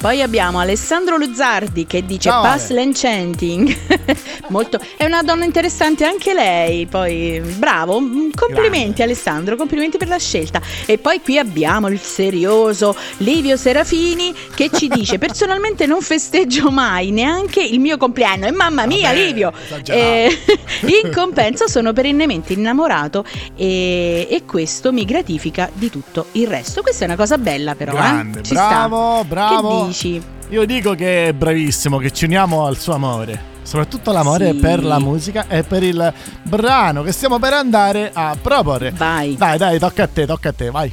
Poi 0.00 0.22
abbiamo 0.22 0.58
Alessandro 0.60 1.18
Luzzardi 1.18 1.86
che 1.86 2.06
dice 2.06 2.30
Ciao, 2.30 2.40
Pass 2.40 2.70
Ale. 2.70 2.80
l'enchanting. 2.80 3.76
Molto, 4.48 4.80
è 4.96 5.04
una 5.04 5.22
donna 5.22 5.44
interessante 5.44 6.06
anche 6.06 6.32
lei. 6.32 6.86
Poi 6.86 7.38
bravo, 7.56 8.00
mm, 8.00 8.30
complimenti 8.34 9.02
Alessandro, 9.02 9.56
complimenti 9.56 9.98
per 9.98 10.08
la 10.08 10.16
scelta. 10.16 10.58
E 10.86 10.96
poi 10.96 11.20
qui 11.20 11.36
abbiamo 11.38 11.88
il 11.88 12.00
serioso 12.00 12.96
Livio 13.18 13.58
Serafini 13.58 14.34
che 14.54 14.70
ci 14.72 14.88
dice 14.92 15.18
personalmente 15.18 15.84
non 15.84 16.00
festeggio 16.00 16.70
mai 16.70 17.10
neanche 17.10 17.62
il 17.62 17.78
mio 17.78 17.98
compleanno. 17.98 18.46
E 18.46 18.52
mamma 18.52 18.86
mia 18.86 19.10
Vabbè, 19.10 19.22
Livio, 19.22 19.52
eh, 19.84 20.30
in 21.04 21.12
compenso 21.12 21.68
sono 21.68 21.92
perennemente 21.92 22.54
innamorato 22.54 23.22
e, 23.54 24.26
e 24.30 24.44
questo 24.46 24.92
mi 24.92 25.04
gratifica 25.04 25.68
di 25.74 25.90
tutto 25.90 26.28
il 26.32 26.46
resto. 26.46 26.80
Questa 26.80 27.02
è 27.04 27.06
una 27.06 27.16
cosa 27.16 27.36
bella 27.36 27.74
però. 27.74 27.92
eh? 27.92 27.96
Grande, 27.96 28.42
Ci 28.42 28.54
bravo, 28.54 29.24
bravo. 29.24 29.88
Dici? 29.90 30.22
Io 30.50 30.64
dico 30.66 30.94
che 30.94 31.26
è 31.26 31.32
bravissimo, 31.32 31.98
che 31.98 32.12
ci 32.12 32.24
uniamo 32.24 32.64
al 32.64 32.78
suo 32.78 32.94
amore. 32.94 33.48
Soprattutto 33.62 34.12
l'amore 34.12 34.52
Sì. 34.52 34.58
per 34.58 34.84
la 34.84 35.00
musica 35.00 35.46
e 35.48 35.64
per 35.64 35.82
il 35.82 36.12
brano 36.44 37.02
che 37.02 37.10
stiamo 37.12 37.38
per 37.40 37.52
andare 37.54 38.10
a 38.12 38.36
proporre. 38.40 38.92
Vai. 38.92 39.36
Dai, 39.36 39.58
dai, 39.58 39.78
tocca 39.80 40.04
a 40.04 40.06
te, 40.06 40.26
tocca 40.26 40.50
a 40.50 40.52
te, 40.52 40.70
vai. 40.70 40.92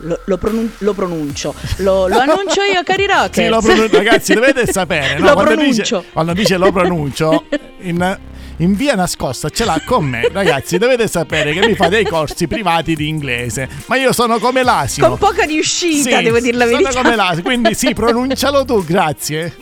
Lo, 0.00 0.20
lo 0.24 0.36
pronun- 0.36 0.70
lo 0.78 0.92
pronuncio, 0.92 1.54
lo, 1.78 2.06
lo 2.08 2.18
annuncio 2.18 2.60
io, 2.62 2.82
cari 2.84 3.06
rockers. 3.08 3.32
Sì, 3.36 3.48
lo 3.48 3.60
pronuncio, 3.60 3.96
ragazzi, 3.96 4.34
dovete 4.34 4.66
sapere. 4.66 5.16
No? 5.20 5.28
Lo 5.28 5.34
quando, 5.34 5.54
dice, 5.62 6.04
quando 6.12 6.32
dice 6.34 6.56
lo 6.58 6.70
pronuncio, 6.72 7.44
in, 7.82 8.18
in 8.58 8.74
via 8.74 8.94
nascosta 8.94 9.48
ce 9.50 9.64
l'ha 9.64 9.80
con 9.84 10.04
me. 10.06 10.28
Ragazzi, 10.32 10.78
dovete 10.78 11.06
sapere 11.08 11.52
che 11.52 11.66
mi 11.66 11.74
fa 11.74 11.88
dei 11.88 12.04
corsi 12.04 12.46
privati 12.46 12.94
di 12.94 13.08
inglese. 13.08 13.68
Ma 13.86 13.96
io 13.96 14.12
sono 14.12 14.38
come 14.38 14.62
l'asino. 14.62 15.08
Con 15.08 15.18
poca 15.18 15.44
riuscita, 15.44 16.16
Sì, 16.18 16.22
devo 16.22 16.40
dire 16.40 16.56
la 16.56 16.64
verità. 16.66 16.90
Sono 16.90 17.02
come 17.04 17.16
l'asino, 17.16 17.42
quindi 17.42 17.74
sì, 17.74 17.92
pronuncialo 17.92 18.64
tu, 18.64 18.84
grazie. 18.84 19.56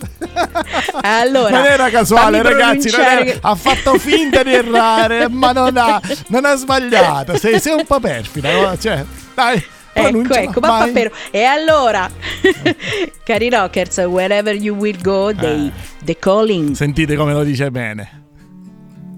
Allora, 1.02 1.50
non 1.56 1.66
era 1.66 1.90
casuale, 1.90 2.42
ragazzi. 2.42 2.88
era- 2.88 3.22
che- 3.22 3.38
ha 3.40 3.54
fatto 3.54 3.98
finta 3.98 4.42
di 4.42 4.52
errare, 4.52 5.28
ma 5.28 5.52
non 5.52 5.76
ha, 5.76 6.00
non 6.28 6.44
ha 6.44 6.54
sbagliato. 6.54 7.36
Sei, 7.38 7.60
sei 7.60 7.74
un 7.74 7.84
po' 7.86 8.00
perfida. 8.00 8.76
Cioè, 8.78 9.04
dai, 9.34 9.62
Ecco, 9.96 10.34
ecco, 10.34 10.60
vai. 10.60 10.86
pappero. 10.92 11.10
E 11.30 11.42
allora, 11.44 12.10
cari 13.24 13.48
rockers, 13.50 13.98
wherever 13.98 14.54
you 14.54 14.74
will 14.76 15.00
go, 15.00 15.32
dei 15.32 15.66
Eh. 15.68 15.92
The 16.04 16.16
Calling. 16.18 16.74
Sentite 16.74 17.14
come 17.16 17.32
lo 17.32 17.44
dice 17.44 17.70
bene. 17.70 18.22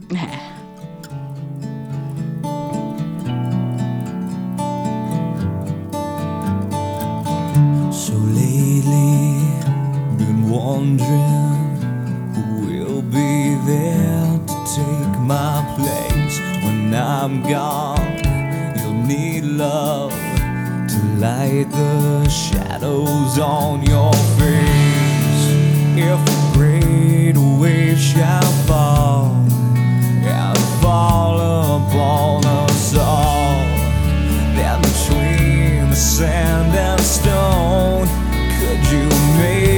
So 0.08 0.14
lately, 8.12 9.40
been 10.16 10.48
wondering 10.48 11.76
who 12.34 12.66
will 12.66 13.02
be 13.02 13.56
there 13.66 14.38
to 14.46 14.56
take 14.76 15.18
my 15.18 15.64
place 15.74 16.38
when 16.64 16.94
I'm 16.94 17.42
gone. 17.42 18.22
You'll 18.78 19.02
need 19.06 19.42
love 19.42 20.12
to 20.12 20.98
light 21.18 21.68
the 21.72 22.28
shadows 22.28 23.40
on 23.40 23.82
your 23.84 24.12
face. 24.38 25.50
If 25.98 26.20
a 26.20 26.52
great 26.56 27.36
wave 27.36 27.98
shall 27.98 28.52
fall 28.68 29.46
fall 30.86 31.38
upon 31.78 32.44
us 32.44 32.96
all. 32.96 33.58
Then 34.56 34.78
between 34.88 35.90
the 35.90 35.96
sand 35.96 36.72
and 36.88 37.00
stone, 37.00 38.06
could 38.58 38.82
you 38.94 39.08
make 39.42 39.75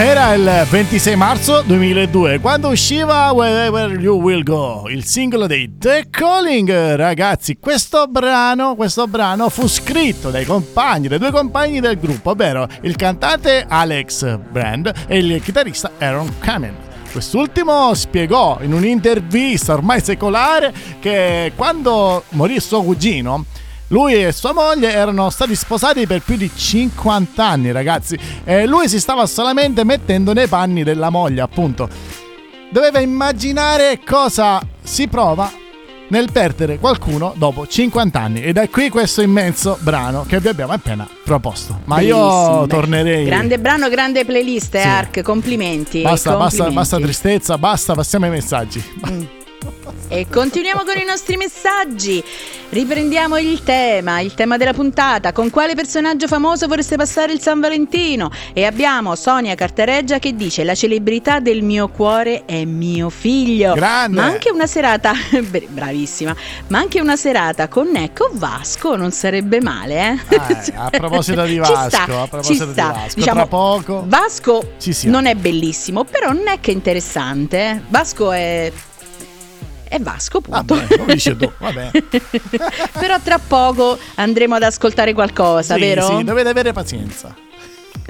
Era 0.00 0.32
il 0.34 0.66
26 0.70 1.16
marzo 1.16 1.62
2002 1.62 2.38
quando 2.38 2.68
usciva 2.68 3.32
Wherever 3.32 3.98
You 3.98 4.20
Will 4.20 4.44
Go, 4.44 4.88
il 4.88 5.04
singolo 5.04 5.48
dei 5.48 5.76
The 5.76 6.06
Calling. 6.08 6.94
Ragazzi, 6.94 7.58
questo 7.58 8.06
brano, 8.06 8.76
questo 8.76 9.08
brano 9.08 9.48
fu 9.48 9.66
scritto 9.66 10.30
dai 10.30 10.44
compagni, 10.44 11.08
dai 11.08 11.18
due 11.18 11.32
compagni 11.32 11.80
del 11.80 11.98
gruppo, 11.98 12.30
ovvero 12.30 12.68
il 12.82 12.94
cantante 12.94 13.66
Alex 13.68 14.38
Brand 14.38 14.92
e 15.08 15.18
il 15.18 15.42
chitarrista 15.42 15.90
Aaron 15.98 16.32
Kamen. 16.38 16.76
Quest'ultimo 17.10 17.92
spiegò 17.92 18.58
in 18.60 18.74
un'intervista 18.74 19.72
ormai 19.72 20.00
secolare 20.00 20.72
che 21.00 21.50
quando 21.56 22.22
morì 22.30 22.60
suo 22.60 22.84
cugino, 22.84 23.46
lui 23.88 24.22
e 24.24 24.32
sua 24.32 24.52
moglie 24.52 24.92
erano 24.92 25.30
stati 25.30 25.54
sposati 25.54 26.06
per 26.06 26.20
più 26.22 26.36
di 26.36 26.50
50 26.54 27.44
anni, 27.44 27.72
ragazzi, 27.72 28.18
e 28.44 28.66
lui 28.66 28.88
si 28.88 29.00
stava 29.00 29.26
solamente 29.26 29.84
mettendo 29.84 30.32
nei 30.32 30.46
panni 30.46 30.82
della 30.82 31.10
moglie, 31.10 31.40
appunto. 31.40 31.88
Doveva 32.70 33.00
immaginare 33.00 34.00
cosa 34.06 34.60
si 34.82 35.08
prova 35.08 35.50
nel 36.10 36.30
perdere 36.32 36.78
qualcuno 36.78 37.32
dopo 37.36 37.66
50 37.66 38.20
anni. 38.20 38.42
Ed 38.42 38.58
è 38.58 38.68
qui 38.68 38.90
questo 38.90 39.22
immenso 39.22 39.78
brano 39.80 40.24
che 40.28 40.38
vi 40.40 40.48
abbiamo 40.48 40.72
appena 40.72 41.08
proposto. 41.24 41.80
Ma 41.84 42.00
io 42.00 42.16
Bellissimo, 42.18 42.60
beh. 42.60 42.66
tornerei. 42.68 43.24
Grande 43.24 43.58
brano, 43.58 43.88
grande 43.88 44.24
playlist, 44.26 44.78
Sì. 44.78 44.86
Ark. 44.86 45.22
Complimenti. 45.22 46.02
Basta, 46.02 46.30
basta, 46.32 46.64
complimenti. 46.64 46.74
basta 46.74 46.98
tristezza, 46.98 47.56
basta, 47.58 47.94
passiamo 47.94 48.26
ai 48.26 48.30
messaggi. 48.32 49.36
E 50.08 50.26
continuiamo 50.28 50.82
con 50.84 50.96
i 50.96 51.04
nostri 51.04 51.36
messaggi. 51.36 52.22
Riprendiamo 52.70 53.38
il 53.38 53.62
tema, 53.62 54.20
il 54.20 54.34
tema 54.34 54.56
della 54.58 54.74
puntata. 54.74 55.32
Con 55.32 55.48
quale 55.50 55.74
personaggio 55.74 56.26
famoso 56.26 56.66
vorreste 56.66 56.96
passare 56.96 57.32
il 57.32 57.40
San 57.40 57.60
Valentino? 57.60 58.30
E 58.52 58.64
abbiamo 58.64 59.14
Sonia 59.14 59.54
Cartareggia 59.54 60.18
che 60.18 60.34
dice: 60.34 60.64
La 60.64 60.74
celebrità 60.74 61.40
del 61.40 61.62
mio 61.62 61.88
cuore 61.88 62.44
è 62.44 62.64
mio 62.64 63.08
figlio. 63.08 63.72
Grande. 63.72 64.20
Ma 64.20 64.26
anche 64.26 64.50
una 64.50 64.66
serata, 64.66 65.12
bravissima, 65.68 66.34
ma 66.66 66.78
anche 66.78 67.00
una 67.00 67.16
serata 67.16 67.68
con 67.68 67.96
Ecco 67.96 68.30
Vasco 68.32 68.96
non 68.96 69.12
sarebbe 69.12 69.60
male, 69.60 70.20
eh? 70.28 70.36
Eh, 70.36 70.72
a 70.74 70.90
proposito 70.90 71.44
di 71.44 71.54
Ci 71.64 71.72
Vasco, 71.72 71.88
sta, 71.88 72.02
a 72.20 72.26
proposito 72.26 72.64
ci 72.66 72.72
di. 72.72 72.80
Vasco, 72.80 73.14
Diciamo, 73.14 73.38
tra 73.38 73.46
poco 73.46 74.04
Vasco 74.06 74.72
ci 74.78 74.94
non 75.04 75.26
è 75.26 75.34
bellissimo, 75.34 76.04
però 76.04 76.32
Neck 76.32 76.68
è 76.68 76.72
interessante. 76.72 77.58
eh. 77.58 77.80
Vasco 77.88 78.32
è. 78.32 78.70
È 79.88 79.98
Vasco, 80.00 80.40
punto. 80.40 80.74
Tu, 81.36 81.52
vabbè. 81.58 81.90
Però 82.98 83.18
tra 83.22 83.38
poco 83.38 83.98
andremo 84.16 84.54
ad 84.56 84.62
ascoltare 84.62 85.14
qualcosa, 85.14 85.74
Sì, 85.74 85.80
vero? 85.80 86.06
sì, 86.18 86.24
dovete 86.24 86.48
avere 86.48 86.72
pazienza. 86.72 87.34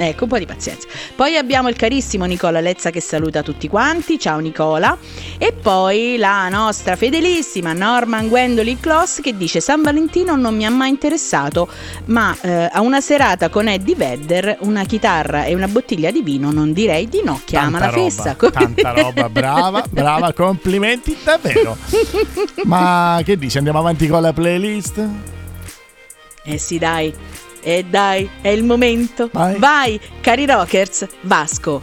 Ecco, 0.00 0.24
un 0.24 0.30
po' 0.30 0.38
di 0.38 0.46
pazienza. 0.46 0.86
Poi 1.16 1.34
abbiamo 1.36 1.68
il 1.68 1.74
carissimo 1.74 2.24
Nicola 2.24 2.60
Lezza 2.60 2.90
che 2.90 3.00
saluta 3.00 3.42
tutti 3.42 3.66
quanti. 3.66 4.16
Ciao 4.16 4.38
Nicola. 4.38 4.96
E 5.38 5.52
poi 5.52 6.16
la 6.18 6.48
nostra 6.48 6.94
fedelissima 6.94 7.72
Norman 7.72 8.28
Gwendolyn 8.28 8.78
Kloss 8.78 9.20
che 9.20 9.36
dice 9.36 9.58
San 9.60 9.82
Valentino 9.82 10.36
non 10.36 10.54
mi 10.54 10.64
ha 10.64 10.70
mai 10.70 10.90
interessato, 10.90 11.68
ma 12.04 12.36
eh, 12.40 12.68
a 12.70 12.80
una 12.80 13.00
serata 13.00 13.48
con 13.48 13.66
Eddie 13.66 13.96
Vedder, 13.96 14.58
una 14.60 14.84
chitarra 14.84 15.46
e 15.46 15.54
una 15.56 15.66
bottiglia 15.66 16.12
di 16.12 16.22
vino 16.22 16.52
non 16.52 16.72
direi 16.72 17.08
di 17.08 17.22
no. 17.24 17.40
Chiama 17.44 17.80
Tanta 17.80 17.96
la 17.96 18.02
fessa. 18.04 18.36
roba, 18.38 18.50
tanta 18.60 18.90
roba, 18.92 19.28
brava, 19.28 19.84
brava, 19.90 20.32
complimenti 20.32 21.16
davvero. 21.24 21.76
Ma 22.66 23.20
che 23.24 23.36
dici? 23.36 23.56
Andiamo 23.56 23.80
avanti 23.80 24.06
con 24.06 24.22
la 24.22 24.32
playlist? 24.32 25.08
Eh 26.44 26.56
sì, 26.58 26.78
dai. 26.78 27.12
E 27.68 27.84
dai, 27.84 28.30
è 28.40 28.48
il 28.48 28.64
momento. 28.64 29.28
Vai. 29.30 30.00
cari 30.22 30.46
rockers, 30.46 31.06
Vasco. 31.20 31.82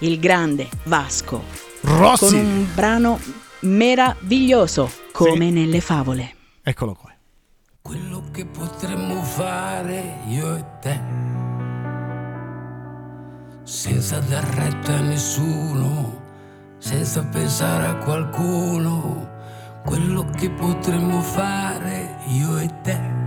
Il 0.00 0.18
grande 0.18 0.68
Vasco. 0.82 1.44
Con 1.80 1.96
Rossi! 1.96 2.34
un 2.34 2.66
brano 2.74 3.20
meraviglioso, 3.60 4.90
come 5.12 5.48
nelle 5.50 5.80
favole. 5.80 6.34
Eccolo 6.64 6.94
qua. 6.94 7.12
Quello 7.80 8.24
che 8.32 8.46
potremmo 8.46 9.22
fare 9.22 10.22
io 10.26 10.56
e 10.56 10.64
te, 10.80 11.00
senza 13.62 14.18
dar 14.18 14.44
retta 14.56 14.94
a 14.94 15.00
nessuno, 15.02 16.20
senza 16.78 17.24
pensare 17.26 17.86
a 17.86 17.94
qualcuno, 17.98 19.30
quello 19.84 20.24
che 20.36 20.50
potremmo 20.50 21.22
fare 21.22 22.16
io 22.26 22.58
e 22.58 22.68
te, 22.82 23.21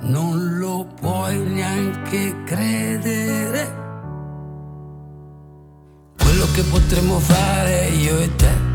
non 0.00 0.58
lo 0.58 0.86
puoi 1.00 1.38
neanche 1.38 2.34
credere. 2.44 3.78
Quello 6.16 6.46
che 6.52 6.62
potremmo 6.62 7.18
fare 7.18 7.88
io 7.88 8.18
e 8.18 8.36
te 8.36 8.70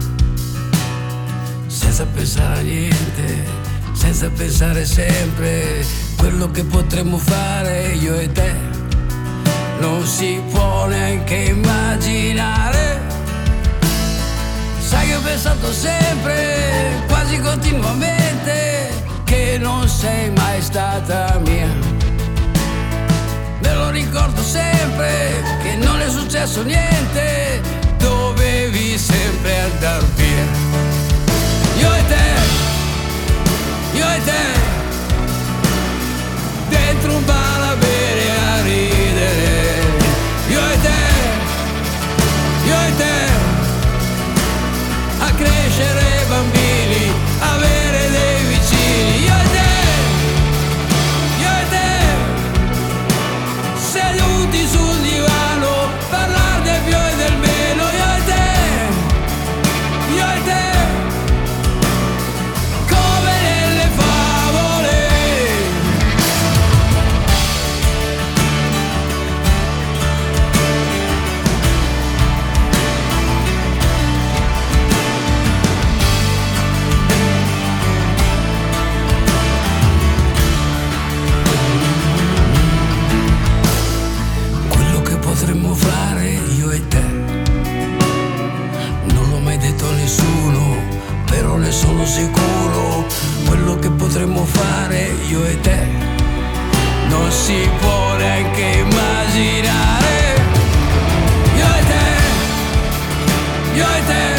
senza 1.96 2.12
pensare 2.14 2.60
a 2.60 2.62
niente, 2.62 3.44
senza 3.94 4.30
pensare 4.30 4.86
sempre 4.86 5.86
quello 6.18 6.52
che 6.52 6.66
potremmo 6.66 7.18
fare 7.18 7.94
io 7.94 8.16
e 8.16 8.30
te. 8.34 8.54
Non 9.80 10.06
si 10.06 10.42
può 10.52 10.88
neanche 10.88 11.36
immaginare. 11.36 13.00
Sai 14.80 15.08
che 15.08 15.16
ho 15.16 15.22
pensato 15.22 15.72
sempre, 15.72 17.04
quasi 17.08 17.40
continuamente, 17.40 19.05
che 19.26 19.58
non 19.60 19.90
sei 19.90 20.30
mai 20.30 20.62
stata 20.62 21.38
mia. 21.44 21.68
Me 23.60 23.74
lo 23.74 23.90
ricordo 23.90 24.42
sempre 24.42 25.44
che 25.64 25.76
non 25.76 26.00
è 26.00 26.10
successo 26.10 26.64
niente, 26.64 27.62
dovevi 27.98 28.98
sempre 28.98 29.60
andar 29.60 30.04
via. 30.16 30.46
Io 31.80 31.94
e 31.94 32.06
te, 32.08 32.28
io 33.98 34.10
e 34.10 34.24
te, 34.24 34.44
dentro 36.70 37.16
un 37.16 37.26
bar 37.26 37.62
a 37.72 37.76
sicuro. 92.06 93.06
Quello 93.46 93.78
che 93.80 93.90
potremmo 93.90 94.46
fare 94.46 95.14
io 95.28 95.44
e 95.46 95.60
te. 95.62 95.88
Non 97.08 97.32
si 97.32 97.70
può 97.80 98.16
neanche 98.16 98.62
immaginare. 98.62 100.36
Io 101.58 101.66
e 101.66 101.84
te. 101.88 103.78
Io 103.78 103.86
e 103.86 104.06
te. 104.06 104.35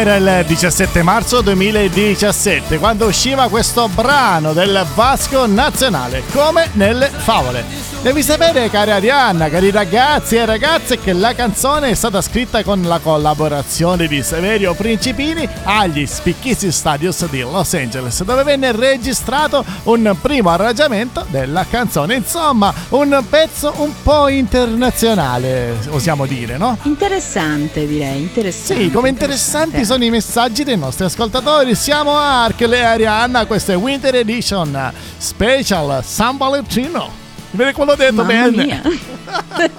Era 0.00 0.16
il 0.16 0.46
17 0.46 1.02
marzo 1.02 1.42
2017 1.42 2.78
quando 2.78 3.04
usciva 3.04 3.50
questo 3.50 3.86
brano 3.86 4.54
del 4.54 4.86
Vasco 4.94 5.44
Nazionale, 5.44 6.22
come 6.32 6.70
nelle 6.72 7.10
favole. 7.10 7.89
Devi 8.02 8.22
sapere, 8.22 8.70
cari 8.70 8.92
Arianna, 8.92 9.50
cari 9.50 9.70
ragazzi 9.70 10.36
e 10.36 10.46
ragazze, 10.46 10.98
che 10.98 11.12
la 11.12 11.34
canzone 11.34 11.90
è 11.90 11.94
stata 11.94 12.22
scritta 12.22 12.64
con 12.64 12.80
la 12.80 12.98
collaborazione 12.98 14.06
di 14.06 14.22
Severio 14.22 14.72
Principini 14.72 15.46
agli 15.64 16.06
Spicchisi 16.06 16.72
Studios 16.72 17.28
di 17.28 17.42
Los 17.42 17.74
Angeles, 17.74 18.24
dove 18.24 18.42
venne 18.42 18.72
registrato 18.72 19.62
un 19.82 20.16
primo 20.18 20.48
arrangiamento 20.48 21.26
della 21.28 21.66
canzone. 21.68 22.14
Insomma, 22.14 22.72
un 22.88 23.22
pezzo 23.28 23.74
un 23.76 23.92
po' 24.02 24.28
internazionale, 24.28 25.76
osiamo 25.90 26.24
dire, 26.24 26.56
no? 26.56 26.78
Interessante, 26.84 27.86
direi. 27.86 28.22
Interessante. 28.22 28.82
Sì, 28.82 28.90
come 28.90 29.10
interessanti 29.10 29.84
sono 29.84 30.04
i 30.04 30.10
messaggi 30.10 30.64
dei 30.64 30.78
nostri 30.78 31.04
ascoltatori. 31.04 31.74
Siamo 31.74 32.16
Archele 32.16 32.78
e 32.78 32.82
Arianna, 32.82 33.44
questa 33.44 33.74
è 33.74 33.76
Winter 33.76 34.14
Edition 34.14 34.90
Special 35.18 36.02
San 36.02 36.38
Valentino. 36.38 37.19
Vedi 37.52 37.72
quello 37.72 37.94
detto 37.96 38.24
Mamma 38.24 38.48
bene? 38.50 38.64
mia. 38.64 38.80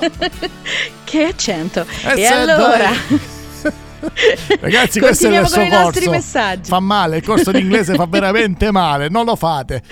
che 1.05 1.24
accento. 1.26 1.86
Eh, 2.15 2.22
e 2.22 2.26
allora, 2.26 2.89
Ragazzi, 4.59 4.99
questo 4.99 5.28
è 5.30 5.39
il 5.39 5.47
suo 5.47 5.57
con 5.57 5.65
i 5.65 5.69
nostri 5.69 6.05
corso. 6.05 6.11
messaggi. 6.11 6.69
Fa 6.69 6.80
male, 6.80 7.17
il 7.17 7.24
corso 7.24 7.51
di 7.51 7.59
inglese 7.59 7.93
fa 7.95 8.05
veramente 8.09 8.72
male, 8.72 9.09
non 9.09 9.26
lo 9.26 9.36
fate. 9.36 9.84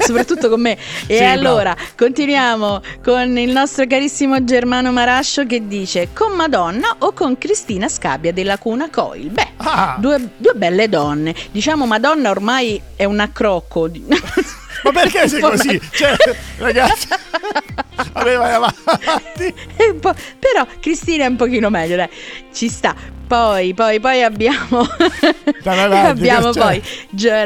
soprattutto 0.00 0.48
con 0.48 0.60
me. 0.60 0.76
E 1.06 1.18
Sì, 1.18 1.22
allora, 1.24 1.74
continuiamo 1.96 2.80
con 3.02 3.38
il 3.38 3.50
nostro 3.52 3.86
carissimo 3.86 4.42
Germano 4.44 4.90
Marascio 4.92 5.46
che 5.46 5.66
dice 5.68 6.08
con 6.12 6.32
Madonna 6.32 6.96
o 6.98 7.12
con 7.12 7.38
Cristina 7.38 7.88
Scabbia 7.88 8.32
della 8.32 8.58
Cuna 8.58 8.90
Coil. 8.90 9.30
Beh, 9.30 9.48
Ah. 9.58 9.96
due, 10.00 10.30
due 10.36 10.54
belle 10.54 10.88
donne. 10.88 11.32
Diciamo 11.52 11.86
Madonna 11.86 12.30
ormai 12.30 12.80
è 12.96 13.04
un 13.04 13.20
accrocco. 13.20 13.86
di- 13.88 14.04
Ma 14.92 15.00
perché 15.00 15.28
sei 15.28 15.40
così? 15.40 15.80
Cioè, 15.92 16.16
ragazzi, 16.58 17.06
vabbè, 18.12 18.36
vai 18.36 18.52
avanti. 18.54 19.54
È 19.76 19.92
però 19.94 20.66
Cristina 20.80 21.24
è 21.24 21.28
un 21.28 21.36
pochino 21.36 21.70
meglio, 21.70 21.96
dai. 21.96 22.08
Ci 22.52 22.68
sta. 22.68 22.94
Poi, 23.28 23.74
poi, 23.74 24.00
poi 24.00 24.22
abbiamo, 24.22 24.80
avanti, 25.64 26.06
abbiamo 26.08 26.50
c'è? 26.50 26.60
poi 26.60 26.82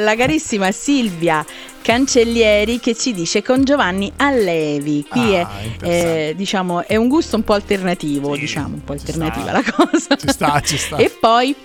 la 0.01 0.15
carissima 0.15 0.71
Silvia 0.71 1.45
Cancellieri 1.83 2.79
che 2.79 2.95
ci 2.95 3.13
dice 3.13 3.43
con 3.43 3.65
Giovanni 3.65 4.13
Allevi. 4.19 5.05
Qui 5.09 5.35
Ah, 5.35 5.41
è, 5.61 5.65
interessante. 5.65 6.29
eh, 6.29 6.35
diciamo, 6.37 6.87
è 6.87 6.95
un 6.95 7.09
gusto 7.09 7.35
un 7.35 7.43
po' 7.43 7.55
alternativo, 7.55 8.33
Sì, 8.35 8.41
diciamo, 8.41 8.75
un 8.75 8.85
po' 8.85 8.93
alternativa 8.93 9.47
sta. 9.47 9.53
la 9.53 9.63
cosa. 9.73 10.17
Ci 10.17 10.29
sta, 10.29 10.61
ci 10.65 10.77
sta. 10.79 10.97
E 10.99 11.11
poi 11.11 11.57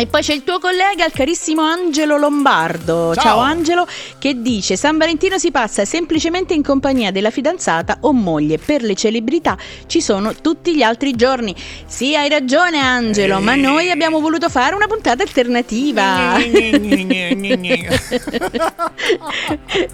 e 0.00 0.06
poi 0.06 0.22
c'è 0.22 0.32
il 0.32 0.44
tuo 0.44 0.58
collega, 0.58 1.04
il 1.04 1.12
carissimo 1.12 1.60
Angelo 1.62 2.16
Lombardo. 2.16 3.14
Ciao. 3.14 3.22
Ciao. 3.22 3.38
Angelo, 3.38 3.86
che 4.18 4.40
dice: 4.40 4.76
San 4.76 4.96
Valentino 4.96 5.36
si 5.38 5.50
passa 5.50 5.84
semplicemente 5.84 6.54
in 6.54 6.62
compagnia 6.62 7.10
della 7.10 7.30
fidanzata 7.30 7.98
o 8.00 8.12
moglie. 8.12 8.56
Per 8.58 8.82
le 8.82 8.94
celebrità 8.94 9.58
ci 9.86 10.00
sono 10.00 10.34
tutti 10.34 10.74
gli 10.74 10.82
altri 10.82 11.14
giorni. 11.14 11.54
Sì, 11.86 12.16
hai 12.16 12.30
ragione, 12.30 12.78
Angelo, 12.78 13.40
ma 13.40 13.54
noi 13.56 13.90
abbiamo 13.90 14.20
voluto 14.20 14.48
fare 14.48 14.74
una 14.74 14.86
puntata 14.86 15.22
alternativa. 15.22 16.38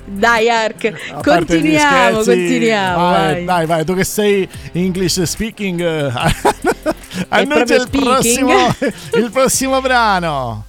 Dai, 0.04 0.48
Ark, 0.48 1.20
continuiamo, 1.22 2.22
continuiamo. 2.22 2.96
Vai, 2.96 3.44
vai. 3.44 3.44
Dai, 3.44 3.66
vai, 3.66 3.84
tu 3.84 3.94
che 3.94 4.04
sei 4.04 4.48
English 4.72 5.20
speaking, 5.22 5.80
eh, 5.80 6.12
annuncia 7.28 7.64
proprio 7.64 7.82
il 7.82 7.88
prossimo, 7.90 8.74
il 9.24 9.30
prossimo 9.30 9.80
brano. 9.80 10.64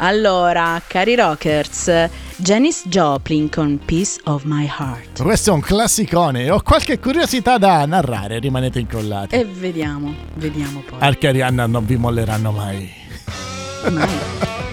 Allora, 0.00 0.80
cari 0.86 1.16
rockers, 1.16 2.08
Janis 2.36 2.82
Joplin 2.86 3.50
con 3.50 3.80
Piece 3.84 4.20
of 4.24 4.44
My 4.44 4.64
Heart. 4.66 5.22
Questo 5.22 5.50
è 5.50 5.52
un 5.52 5.60
classicone. 5.60 6.50
Ho 6.50 6.62
qualche 6.62 7.00
curiosità 7.00 7.58
da 7.58 7.84
narrare. 7.84 8.38
Rimanete 8.38 8.78
incollati. 8.78 9.34
E 9.34 9.44
vediamo, 9.44 10.14
vediamo 10.34 10.84
poi. 10.88 10.98
Arca 11.00 11.26
e 11.26 11.30
Arianna 11.30 11.66
non 11.66 11.84
vi 11.84 11.96
molleranno 11.96 12.52
mai. 12.52 12.92
Mai. 13.90 14.66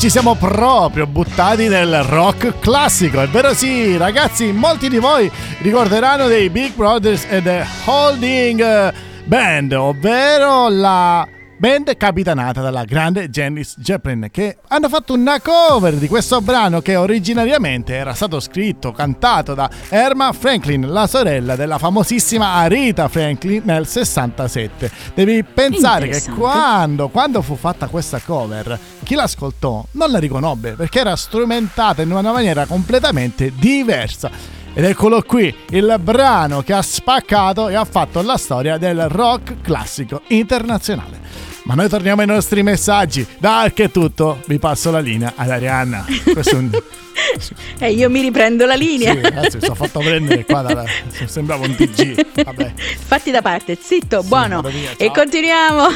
Ci 0.00 0.08
siamo 0.08 0.34
proprio 0.34 1.06
buttati 1.06 1.68
nel 1.68 2.02
rock 2.04 2.58
classico. 2.58 3.20
È 3.20 3.28
vero 3.28 3.52
sì, 3.52 3.98
ragazzi, 3.98 4.50
molti 4.50 4.88
di 4.88 4.96
voi 4.96 5.30
ricorderanno 5.58 6.26
dei 6.26 6.48
Big 6.48 6.72
Brothers 6.72 7.26
e 7.28 7.42
The 7.42 7.66
Holding 7.84 8.94
Band, 9.24 9.72
ovvero 9.72 10.70
la 10.70 11.28
band 11.60 11.94
capitanata 11.98 12.62
dalla 12.62 12.84
grande 12.84 13.28
Janis 13.28 13.74
Joplin, 13.76 14.28
che 14.30 14.56
hanno 14.68 14.88
fatto 14.88 15.12
una 15.12 15.42
cover 15.42 15.96
di 15.96 16.08
questo 16.08 16.40
brano 16.40 16.80
che 16.80 16.96
originariamente 16.96 17.94
era 17.94 18.14
stato 18.14 18.40
scritto, 18.40 18.92
cantato 18.92 19.52
da 19.52 19.68
Erma 19.90 20.32
Franklin, 20.32 20.90
la 20.90 21.06
sorella 21.06 21.56
della 21.56 21.76
famosissima 21.76 22.54
Arita 22.54 23.08
Franklin 23.08 23.60
nel 23.66 23.86
67. 23.86 24.90
Devi 25.12 25.44
pensare 25.44 26.08
che 26.08 26.22
quando, 26.30 27.10
quando 27.10 27.42
fu 27.42 27.56
fatta 27.56 27.88
questa 27.88 28.20
cover, 28.24 28.78
chi 29.02 29.14
l'ascoltò 29.14 29.84
non 29.90 30.10
la 30.10 30.18
riconobbe 30.18 30.72
perché 30.72 31.00
era 31.00 31.14
strumentata 31.14 32.00
in 32.00 32.10
una 32.10 32.32
maniera 32.32 32.64
completamente 32.64 33.52
diversa. 33.54 34.30
Ed 34.72 34.84
eccolo 34.84 35.20
qui, 35.20 35.54
il 35.70 35.98
brano 36.00 36.62
che 36.62 36.72
ha 36.72 36.80
spaccato 36.80 37.68
e 37.68 37.74
ha 37.74 37.84
fatto 37.84 38.22
la 38.22 38.38
storia 38.38 38.78
del 38.78 39.10
rock 39.10 39.60
classico 39.60 40.22
internazionale. 40.28 41.49
Ma 41.64 41.74
noi 41.74 41.88
torniamo 41.88 42.20
ai 42.20 42.26
nostri 42.26 42.62
messaggi. 42.62 43.26
Dai, 43.38 43.72
che 43.72 43.84
è 43.84 43.90
tutto, 43.90 44.40
vi 44.46 44.58
passo 44.58 44.90
la 44.90 45.00
linea 45.00 45.32
ad 45.36 45.50
Arianna. 45.50 46.04
Questo 46.32 46.56
è 46.56 46.58
un... 46.58 46.70
E 47.78 47.92
io 47.92 48.10
mi 48.10 48.20
riprendo 48.20 48.66
la 48.66 48.74
linea. 48.74 49.14
Sì, 49.14 49.20
ragazzi, 49.20 49.56
mi 49.56 49.62
sono 49.62 49.74
fatto 49.74 50.00
prendere 50.00 50.44
qua 50.44 50.60
dalla... 50.62 50.84
Sembrava 51.26 51.64
un 51.64 51.74
TG. 51.74 52.44
Vabbè. 52.44 52.72
Fatti 52.76 53.30
da 53.30 53.40
parte, 53.40 53.78
zitto, 53.80 54.22
buono. 54.22 54.56
vado 54.56 54.68
via, 54.68 54.90
e 54.96 55.10
continuiamo. 55.10 55.86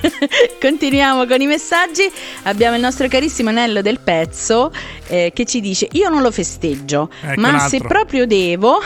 continuiamo 0.60 1.26
con 1.26 1.40
i 1.40 1.46
messaggi. 1.46 2.10
Abbiamo 2.44 2.76
il 2.76 2.80
nostro 2.80 3.06
carissimo 3.08 3.50
Nello 3.50 3.82
del 3.82 4.00
pezzo 4.00 4.72
eh, 5.08 5.32
che 5.34 5.44
ci 5.44 5.60
dice: 5.60 5.88
Io 5.92 6.08
non 6.08 6.22
lo 6.22 6.30
festeggio, 6.30 7.10
Ecco 7.22 7.40
ma 7.40 7.58
se 7.68 7.78
proprio 7.80 8.26
devo, 8.26 8.80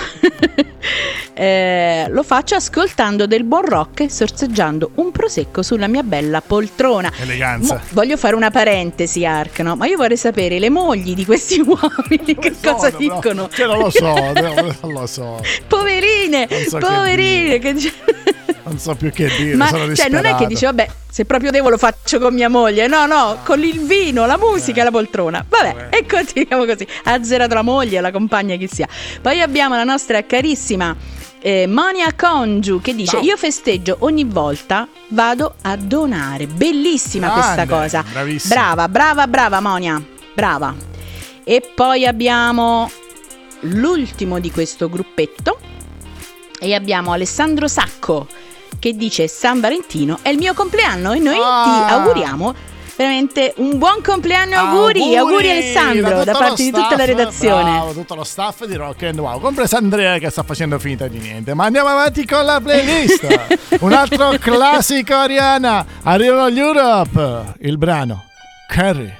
eh, 1.34 2.06
lo 2.08 2.22
faccio 2.22 2.56
ascoltando 2.56 3.26
del 3.26 3.44
buon 3.44 3.64
rock 3.64 4.00
e 4.00 4.10
sorseggiando 4.10 4.92
un 4.96 5.12
prosecco 5.12 5.62
sulla 5.62 5.86
mia 5.86 6.02
bella 6.02 6.40
poltrona. 6.40 7.12
Eleganza. 7.20 7.74
Mo- 7.74 7.80
voglio 7.90 8.16
fare 8.16 8.34
una 8.34 8.50
parentesi, 8.50 9.24
Ark, 9.24 9.60
no? 9.60 9.76
ma 9.76 9.86
io 9.86 9.96
vorrei 9.96 10.16
sapere 10.16 10.58
le 10.58 10.70
mogli 10.70 11.14
di 11.14 11.24
questi 11.24 11.62
uomini 11.70 12.34
che 12.36 12.54
Sono, 12.60 12.74
cosa 12.74 12.86
però, 12.90 12.98
dicono. 12.98 13.48
Che 13.48 13.66
non 13.66 13.78
lo 13.78 13.90
so, 13.90 14.14
non 14.82 14.92
lo 14.92 15.06
so. 15.06 15.40
Poverine, 15.66 16.48
so 16.68 16.78
che 16.78 16.86
poverine. 16.86 17.58
Che 17.58 17.92
Non 18.64 18.78
so 18.78 18.94
più 18.94 19.10
che 19.10 19.30
dire. 19.36 19.54
Ma 19.56 19.68
cioè, 19.94 20.08
non 20.08 20.24
è 20.24 20.34
che 20.36 20.46
dici, 20.46 20.64
vabbè, 20.64 20.88
se 21.10 21.24
proprio 21.24 21.50
devo 21.50 21.68
lo 21.70 21.78
faccio 21.78 22.18
con 22.18 22.34
mia 22.34 22.48
moglie. 22.48 22.86
No, 22.86 23.06
no, 23.06 23.38
con 23.44 23.62
il 23.62 23.80
vino, 23.80 24.26
la 24.26 24.36
musica 24.38 24.80
e 24.80 24.84
la 24.84 24.90
poltrona. 24.90 25.44
Vabbè, 25.48 25.88
Eh. 25.90 25.98
e 25.98 26.06
continuiamo 26.06 26.64
così. 26.64 26.86
Ha 27.04 27.12
azzerato 27.12 27.54
la 27.54 27.62
moglie, 27.62 28.00
la 28.00 28.10
compagna, 28.10 28.56
chi 28.56 28.68
sia. 28.70 28.86
Poi 29.20 29.40
abbiamo 29.40 29.74
la 29.76 29.84
nostra 29.84 30.24
carissima 30.24 30.94
eh, 31.42 31.66
Monia 31.66 32.12
Congiu 32.14 32.80
che 32.80 32.94
dice: 32.94 33.12
Ciao. 33.16 33.22
Io 33.22 33.36
festeggio 33.36 33.96
ogni 34.00 34.24
volta, 34.24 34.86
vado 35.08 35.54
a 35.62 35.76
donare. 35.76 36.46
Bellissima 36.46 37.30
questa 37.30 37.64
Grande, 37.64 37.72
cosa. 37.74 38.04
bravissima. 38.12 38.54
Brava, 38.54 38.88
brava, 38.88 39.26
brava, 39.26 39.60
Monia. 39.60 40.02
Brava. 40.34 40.89
E 41.50 41.68
poi 41.74 42.06
abbiamo 42.06 42.88
l'ultimo 43.62 44.38
di 44.38 44.52
questo 44.52 44.88
gruppetto. 44.88 45.58
E 46.60 46.74
abbiamo 46.74 47.10
Alessandro 47.10 47.66
Sacco 47.66 48.28
che 48.78 48.92
dice 48.92 49.26
San 49.26 49.58
Valentino 49.58 50.20
è 50.22 50.28
il 50.28 50.38
mio 50.38 50.54
compleanno 50.54 51.10
e 51.10 51.18
noi 51.18 51.36
Ah. 51.42 51.86
ti 51.88 51.92
auguriamo 51.92 52.54
veramente 52.96 53.52
un 53.56 53.78
buon 53.78 54.00
compleanno 54.00 54.54
auguri, 54.58 55.16
auguri, 55.16 55.50
Alessandro 55.50 56.22
da, 56.22 56.32
tutto 56.32 56.38
parte 56.38 56.62
di 56.62 56.70
tutta 56.70 56.96
la 56.96 57.04
redazione. 57.04 57.70
bravo, 57.72 57.92
tutto 57.94 58.14
lo 58.14 58.24
staff 58.24 58.64
di 58.66 58.76
Rock 58.76 59.02
and 59.02 59.18
Wow, 59.18 59.40
compreso 59.40 59.76
Andrea 59.76 60.18
che 60.18 60.30
sta 60.30 60.44
facendo 60.44 60.78
finta 60.78 61.08
di 61.08 61.18
niente. 61.18 61.52
Ma 61.54 61.64
andiamo 61.64 61.88
avanti 61.88 62.24
con 62.26 62.44
la 62.44 62.60
playlist. 62.62 63.26
Un 63.82 63.92
altro 63.92 64.36
classico 64.38 65.14
Ariana. 65.14 65.84
Arrivano 66.04 66.48
gli 66.48 66.60
Europe. 66.60 67.54
Il 67.62 67.76
brano 67.76 68.26
Carrie. 68.68 69.18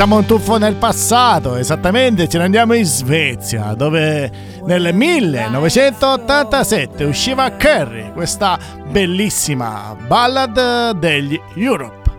Facciamo 0.00 0.16
un 0.16 0.24
tuffo 0.24 0.56
nel 0.56 0.76
passato, 0.76 1.56
esattamente 1.56 2.26
ce 2.26 2.38
ne 2.38 2.44
andiamo 2.44 2.72
in 2.72 2.86
Svezia, 2.86 3.74
dove 3.74 4.30
nel 4.64 4.94
1987 4.94 7.04
usciva 7.04 7.50
Carrie, 7.50 8.10
questa 8.12 8.58
bellissima 8.88 9.94
ballad 10.06 10.92
degli 10.92 11.38
Europe. 11.54 12.10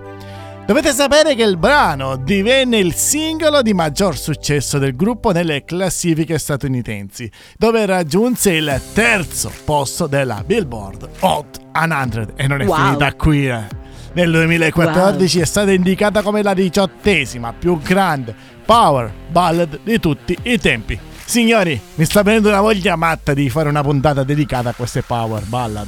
Dovete 0.68 0.92
sapere 0.92 1.34
che 1.34 1.42
il 1.42 1.58
brano 1.58 2.18
divenne 2.18 2.78
il 2.78 2.94
singolo 2.94 3.64
di 3.64 3.74
maggior 3.74 4.16
successo 4.16 4.78
del 4.78 4.96
gruppo 4.96 5.32
nelle 5.32 5.64
classifiche 5.64 6.38
statunitensi, 6.38 7.32
dove 7.58 7.84
raggiunse 7.88 8.52
il 8.52 8.80
terzo 8.94 9.52
posto 9.66 10.06
della 10.06 10.44
Billboard 10.46 11.10
Hot 11.22 11.60
100 11.74 12.34
e 12.36 12.46
non 12.46 12.62
è 12.62 12.66
Wow. 12.66 12.78
finita 12.78 13.12
qui. 13.16 13.48
eh. 13.48 13.90
Nel 14.14 14.30
2014 14.30 15.40
è 15.40 15.46
stata 15.46 15.72
indicata 15.72 16.22
come 16.22 16.44
la 16.44 16.54
diciottesima 16.54 17.54
più 17.58 17.80
grande 17.82 18.36
power 18.66 19.12
ballad 19.30 19.80
di 19.84 20.00
tutti 20.00 20.38
i 20.44 20.58
tempi. 20.60 21.00
Signori, 21.24 21.80
mi 21.96 22.04
sta 22.06 22.22
venendo 22.22 22.50
una 22.50 22.60
voglia 22.60 22.98
matta 22.98 23.34
di 23.34 23.50
fare 23.50 23.70
una 23.70 23.82
puntata 23.82 24.24
dedicata 24.24 24.70
a 24.70 24.74
queste 24.74 25.02
power 25.02 25.44
ballad. 25.46 25.88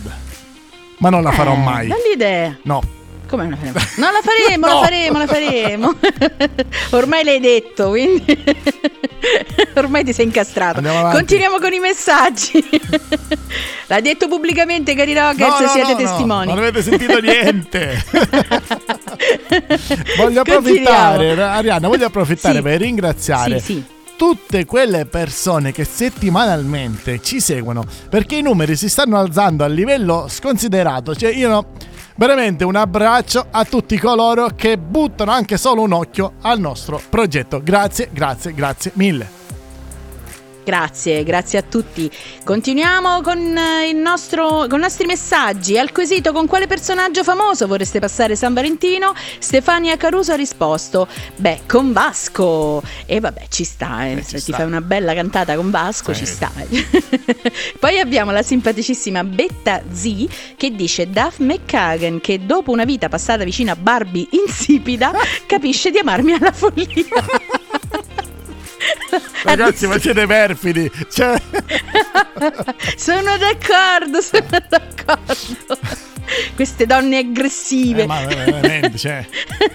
Ma 1.00 1.10
non 1.10 1.22
la 1.22 1.32
farò 1.32 1.54
Eh, 1.54 1.58
mai. 1.58 1.88
Bell'idea. 1.88 2.58
No, 2.64 2.82
Come 3.34 3.48
non 3.48 3.58
la 3.60 3.72
faremo? 3.72 3.80
No, 3.98 4.12
la 4.12 4.22
faremo, 4.22 4.68
No. 4.68 4.74
la 4.74 4.80
faremo, 4.84 5.18
la 5.18 5.28
faremo. 5.28 5.94
Ormai 6.98 7.24
l'hai 7.24 7.40
detto, 7.40 7.90
quindi 7.90 8.24
ormai 9.74 10.04
ti 10.04 10.14
sei 10.14 10.26
incastrato. 10.26 10.82
Continuiamo 10.82 11.58
con 11.58 11.74
i 11.74 11.80
messaggi. 11.80 12.64
L'ha 13.88 14.02
detto 14.02 14.28
pubblicamente, 14.28 14.94
cari 14.94 15.16
Rockers, 15.16 15.60
no, 15.60 15.66
no, 15.66 15.68
siete 15.72 15.96
testimoni. 15.96 16.46
non 16.48 16.58
avete 16.60 16.84
sentito 16.84 17.20
niente. 17.20 18.04
voglio 20.18 20.42
approfittare, 20.42 21.42
Arianna, 21.42 21.88
voglio 21.88 22.06
approfittare 22.06 22.58
Sì. 22.58 22.62
per 22.62 22.80
ringraziare 22.82 23.60
Sì, 23.60 23.66
sì. 23.74 23.84
tutte 24.16 24.66
quelle 24.66 25.06
persone 25.06 25.72
che 25.72 25.86
settimanalmente 25.86 27.20
ci 27.22 27.40
seguono 27.40 27.84
perché 28.10 28.36
i 28.36 28.42
numeri 28.44 28.76
si 28.76 28.90
stanno 28.90 29.18
alzando 29.18 29.64
a 29.64 29.68
livello 29.68 30.28
sconsiderato. 30.30 31.16
Cioè, 31.16 31.32
io 31.34 31.50
no, 31.50 31.66
veramente 32.16 32.64
un 32.64 32.76
abbraccio 32.76 33.48
a 33.50 33.66
tutti 33.66 33.98
coloro 33.98 34.48
che 34.56 34.78
buttano 34.78 35.32
anche 35.32 35.58
solo 35.58 35.82
un 35.82 35.94
occhio 35.94 36.34
al 36.42 36.60
nostro 36.60 37.02
progetto. 37.10 37.62
Grazie, 37.62 38.10
grazie, 38.12 38.54
grazie 38.54 38.92
mille. 38.96 39.43
Grazie, 40.66 41.24
grazie 41.24 41.60
a 41.60 41.62
tutti. 41.62 42.10
Continuiamo 42.44 43.22
con, 43.22 43.38
eh, 43.58 43.90
il 43.90 43.98
nostro, 43.98 44.66
con 44.70 44.80
i 44.80 44.82
nostri 44.82 45.06
messaggi. 45.06 45.78
Al 45.78 45.92
quesito 45.92 46.32
con 46.32 46.48
quale 46.48 46.68
personaggio 46.68 47.24
famoso 47.24 47.68
vorreste 47.68 48.00
passare 48.00 48.36
San 48.38 48.54
Valentino? 48.54 49.14
Stefania 49.40 49.98
Caruso 49.98 50.32
ha 50.32 50.36
risposto: 50.36 51.08
Beh, 51.36 51.62
con 51.68 51.92
Vasco. 51.92 52.82
E 53.06 53.20
vabbè, 53.20 53.48
ci 53.50 53.64
sta, 53.66 54.06
eh, 54.06 54.12
Eh, 54.14 54.18
ci 54.24 54.24
se 54.24 54.36
ti 54.38 54.42
sta. 54.44 54.58
fai 54.58 54.66
una 54.66 54.82
bella 54.82 55.14
cantata 55.14 55.56
con 55.56 55.70
Vasco, 55.70 56.14
Sì. 56.14 56.26
ci 56.26 56.32
sta. 56.32 56.52
Poi 57.80 58.00
abbiamo 58.00 58.32
la 58.32 58.42
simpaticissima 58.42 59.24
Betta 59.24 59.82
Z 59.92 60.26
che 60.56 60.72
dice 60.72 61.10
Duff 61.10 61.40
McKagan 61.40 62.22
che 62.22 62.46
dopo 62.46 62.72
una 62.72 62.86
vita 62.86 63.10
passata 63.10 63.44
vicino 63.44 63.72
a 63.72 63.76
Barbie 63.76 64.28
insipida 64.32 65.12
capisce 65.46 65.92
di 65.92 65.98
amarmi 66.00 66.34
alla 66.34 66.52
follia. 66.54 66.88
Ragazzi, 69.44 69.88
ma 69.88 70.00
siete 70.00 70.26
perfidi. 70.26 70.90
Cioè, 71.12 71.40
Sono 72.96 73.38
d'accordo, 73.38 74.22
sono 74.22 74.46
d'accordo. 74.70 75.78
Queste 76.56 76.86
donne 76.86 77.18
aggressive. 77.18 78.04
eh, 78.04 78.08
ma 78.08 78.26
veramente, 78.26 78.98
cioè, 78.98 79.26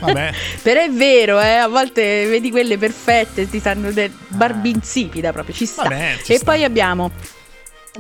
vabbè. 0.01 0.33
Però 0.63 0.81
è 0.81 0.91
vero, 0.91 1.41
eh, 1.41 1.57
a 1.57 1.69
volte 1.69 2.27
vedi 2.27 2.51
quelle 2.51 2.79
perfette, 2.79 3.49
ti 3.49 3.61
sanno 3.61 3.93
del 3.93 4.11
Barbie 4.29 4.73
insipida 4.73 5.33
proprio, 5.33 5.55
ci 5.55 5.67
sta. 5.67 5.83
Vabbè, 5.83 6.17
ci 6.25 6.33
e 6.33 6.37
sta. 6.37 6.45
poi 6.47 6.65
abbiamo 6.65 7.11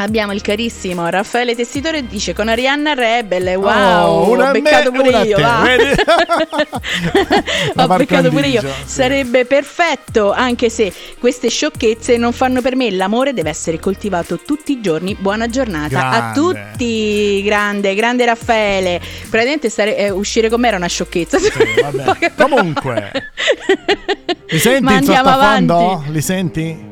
Abbiamo 0.01 0.33
il 0.33 0.43
carissimo 0.43 1.09
Raffaele 1.09 1.57
Tessitore 1.57 2.07
dice 2.07 2.33
con 2.33 2.47
Arianna 2.49 2.95
Rebel, 2.95 3.57
wow, 3.57 3.67
Oh, 3.67 4.37
ho 4.37 4.41
a 4.41 4.53
me 4.53 4.61
beccato 4.61 4.91
e 4.91 4.93
pure 4.93 5.13
a 5.13 5.25
io, 5.25 5.37
ho 7.75 7.87
beccato 7.97 8.31
pure 8.31 8.47
io. 8.47 8.61
sì. 8.61 8.69
Sarebbe 8.85 9.45
perfetto, 9.45 10.31
anche 10.33 10.71
se 10.71 10.93
queste 11.19 11.49
sciocchezze 11.51 12.17
non 12.17 12.33
fanno 12.33 12.61
per 12.61 12.77
me. 12.77 12.93
L'amore 12.93 13.33
deve 13.35 13.51
essere 13.51 13.81
coltivato 13.81 14.39
tutti 14.39 14.71
i 14.71 14.81
giorni. 14.81 15.17
Buona 15.19 15.49
giornata 15.49 16.11
a 16.11 16.31
Grande. 16.33 16.41
tutti, 16.73 17.43
grande, 17.43 17.95
grande 17.97 18.25
Raffaele. 18.25 19.01
Praticamente 19.29 19.69
stare- 19.69 19.97
eh, 19.97 20.11
uscire 20.11 20.49
con 20.49 20.61
me 20.61 20.69
era 20.69 20.77
una 20.77 20.87
sciocchezza. 20.87 21.39
Poche 22.05 22.33
Comunque, 22.39 23.11
Li 24.47 24.59
senti 24.61 24.83
Ma 24.85 24.93
andiamo 24.95 25.29
avanti. 25.29 26.13
Li 26.13 26.23
senti? 26.23 26.87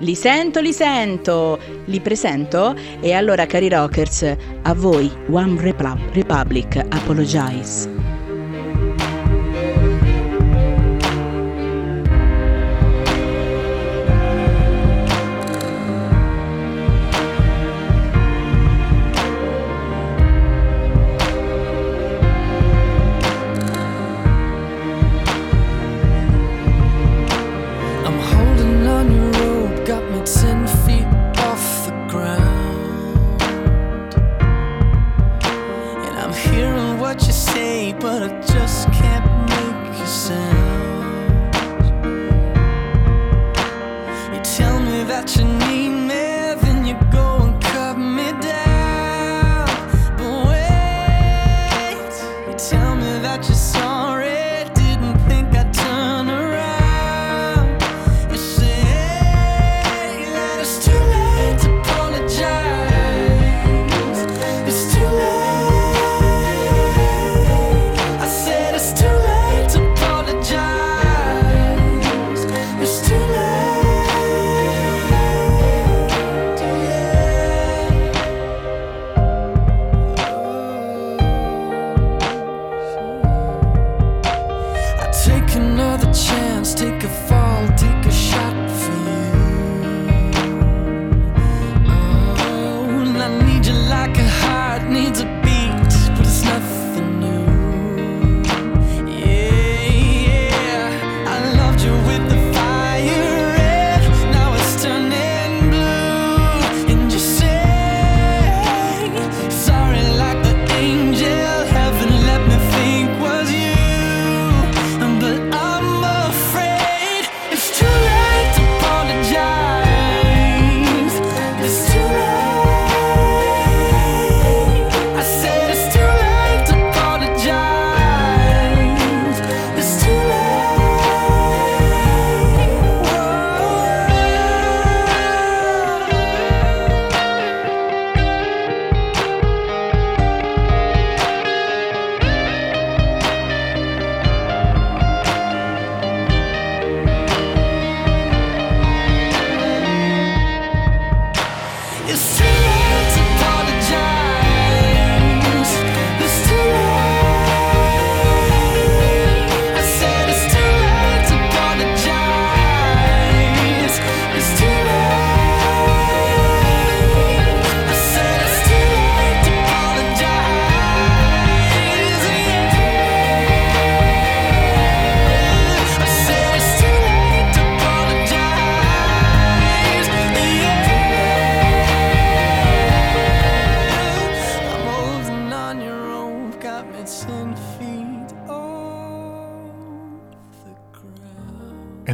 Li 0.00 0.14
sento, 0.14 0.60
li 0.60 0.72
sento, 0.72 1.58
li 1.86 2.00
presento 2.00 2.74
e 3.00 3.12
allora 3.14 3.46
cari 3.46 3.68
rockers, 3.68 4.22
a 4.62 4.74
voi 4.74 5.10
One 5.30 5.60
Repla- 5.60 5.98
Republic 6.12 6.76
Apologize. 6.76 8.17
어쩌 38.28 38.67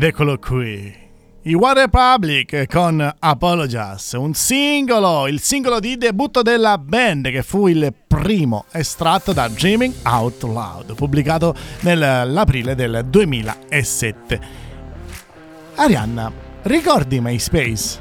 Ed 0.04 0.10
eccolo 0.10 0.38
qui. 0.38 0.94
I 1.44 1.54
One 1.54 1.72
Republic 1.72 2.66
con 2.68 3.16
Apologize, 3.20 4.18
un 4.18 4.34
singolo, 4.34 5.26
il 5.28 5.40
singolo 5.40 5.80
di 5.80 5.96
debutto 5.96 6.42
della 6.42 6.76
band 6.76 7.30
che 7.30 7.42
fu 7.42 7.68
il 7.68 7.90
primo 8.06 8.66
estratto 8.70 9.32
da 9.32 9.48
Dreaming 9.48 9.94
Out 10.02 10.42
Loud, 10.42 10.94
pubblicato 10.94 11.54
nell'aprile 11.80 12.74
del 12.74 13.06
2007. 13.06 14.40
Arianna, 15.76 16.30
ricordi 16.64 17.20
MySpace? 17.20 17.98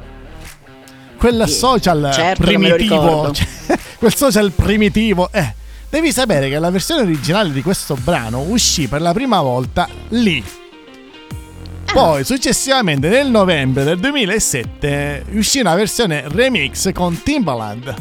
Quel 1.18 1.44
Sì, 1.48 1.54
social 1.54 2.12
certo 2.12 2.44
primitivo, 2.44 3.32
quel 3.98 4.14
social 4.14 4.52
primitivo, 4.52 5.30
eh, 5.32 5.56
devi 5.90 6.12
sapere 6.12 6.50
che 6.50 6.60
la 6.60 6.70
versione 6.70 7.04
originale 7.04 7.54
di 7.54 7.62
questo 7.62 7.96
brano 7.96 8.42
uscì 8.42 8.90
per 8.90 9.00
la 9.00 9.14
prima 9.14 9.40
volta 9.40 9.88
lì, 10.10 10.44
poi, 11.94 12.24
successivamente, 12.24 13.08
nel 13.08 13.30
novembre 13.30 13.84
del 13.84 14.00
2007, 14.00 15.26
uscì 15.34 15.60
una 15.60 15.76
versione 15.76 16.24
remix 16.28 16.92
con 16.92 17.22
Timbaland. 17.22 17.94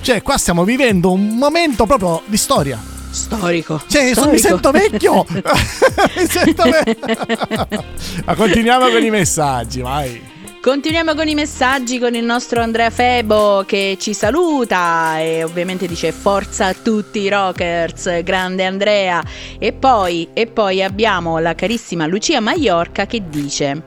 Cioè, 0.00 0.22
qua 0.22 0.38
stiamo 0.38 0.62
vivendo 0.62 1.10
un 1.10 1.36
momento 1.36 1.84
proprio 1.84 2.22
di 2.26 2.36
storia. 2.36 2.80
Storico. 3.10 3.82
Cioè, 3.88 4.12
storico. 4.12 4.30
mi 4.30 4.38
sento 4.38 4.70
vecchio! 4.70 5.26
mi 5.28 6.26
sento 6.28 6.62
vecchio! 6.62 7.84
Ma 8.24 8.34
continuiamo 8.36 8.88
con 8.88 9.02
i 9.02 9.10
messaggi, 9.10 9.80
vai. 9.80 10.22
Continuiamo 10.60 11.14
con 11.14 11.28
i 11.28 11.34
messaggi 11.34 12.00
con 12.00 12.16
il 12.16 12.24
nostro 12.24 12.60
Andrea 12.60 12.90
Febo 12.90 13.62
che 13.64 13.96
ci 14.00 14.12
saluta 14.12 15.20
e 15.20 15.44
ovviamente 15.44 15.86
dice 15.86 16.10
forza 16.10 16.66
a 16.66 16.74
tutti 16.74 17.20
i 17.20 17.28
rockers, 17.28 18.22
grande 18.24 18.66
Andrea. 18.66 19.22
E 19.58 19.72
poi, 19.72 20.28
e 20.32 20.46
poi 20.48 20.82
abbiamo 20.82 21.38
la 21.38 21.54
carissima 21.54 22.06
Lucia 22.06 22.40
Maiorca 22.40 23.06
che 23.06 23.22
dice 23.28 23.82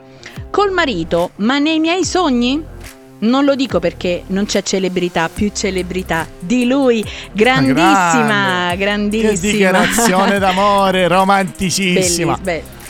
col 0.50 0.72
marito, 0.72 1.32
ma 1.36 1.58
nei 1.58 1.78
miei 1.78 2.04
sogni? 2.04 2.64
Non 3.18 3.44
lo 3.44 3.54
dico 3.54 3.78
perché 3.78 4.24
non 4.28 4.46
c'è 4.46 4.62
celebrità, 4.62 5.28
più 5.28 5.50
celebrità 5.54 6.26
di 6.40 6.66
lui. 6.66 7.04
Grandissima, 7.32 8.74
Grande. 8.74 8.76
grandissima. 8.76 9.30
Che 9.30 9.40
dichiarazione 9.40 10.38
d'amore, 10.38 11.06
romanticissima. 11.08 12.38
Beh. 12.42 12.80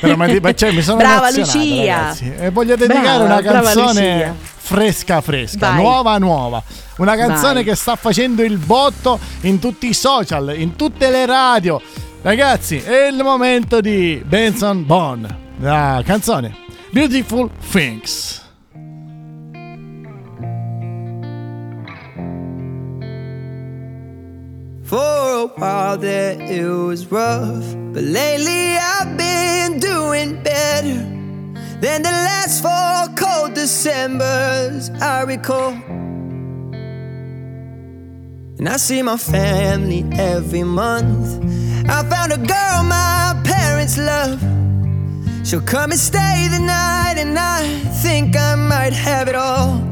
Però, 0.00 0.16
ma- 0.16 0.26
ma- 0.40 0.54
cioè, 0.54 0.72
mi 0.72 0.82
sono 0.82 0.96
Brava 0.98 1.30
Lucia. 1.30 1.58
ragazzi. 1.58 2.32
E 2.38 2.50
voglio 2.50 2.76
dedicare 2.76 3.24
Brava, 3.24 3.24
una 3.24 3.42
canzone 3.42 4.34
fresca 4.56 5.20
fresca, 5.20 5.68
Vai. 5.70 5.76
nuova 5.82 6.18
nuova. 6.18 6.62
Una 6.98 7.16
canzone 7.16 7.54
Vai. 7.54 7.64
che 7.64 7.74
sta 7.74 7.96
facendo 7.96 8.42
il 8.42 8.58
botto 8.58 9.18
in 9.42 9.58
tutti 9.58 9.88
i 9.88 9.94
social, 9.94 10.54
in 10.56 10.76
tutte 10.76 11.10
le 11.10 11.26
radio. 11.26 11.80
Ragazzi, 12.22 12.76
è 12.78 13.06
il 13.06 13.22
momento 13.22 13.80
di 13.80 14.22
Benson 14.24 14.86
Bone. 14.86 15.40
La 15.58 16.02
canzone 16.04 16.56
Beautiful 16.90 17.50
Things. 17.70 18.41
For 24.92 24.98
a 24.98 25.46
while 25.46 25.96
there 25.96 26.38
it 26.38 26.68
was 26.68 27.10
rough, 27.10 27.64
but 27.94 28.02
lately 28.02 28.76
I've 28.76 29.16
been 29.16 29.78
doing 29.80 30.42
better 30.42 30.98
than 31.80 32.02
the 32.02 32.10
last 32.10 32.60
four 32.60 33.08
cold 33.16 33.54
Decembers 33.54 34.90
I 35.00 35.22
recall. 35.22 35.70
And 38.58 38.68
I 38.68 38.76
see 38.76 39.00
my 39.00 39.16
family 39.16 40.04
every 40.12 40.62
month. 40.62 41.42
I 41.88 42.02
found 42.10 42.32
a 42.32 42.36
girl 42.36 42.82
my 42.84 43.40
parents 43.44 43.96
love. 43.96 44.42
She'll 45.46 45.62
come 45.62 45.92
and 45.92 46.00
stay 46.00 46.48
the 46.50 46.58
night, 46.58 47.14
and 47.16 47.38
I 47.38 47.66
think 48.02 48.36
I 48.36 48.56
might 48.56 48.92
have 48.92 49.28
it 49.28 49.36
all. 49.36 49.91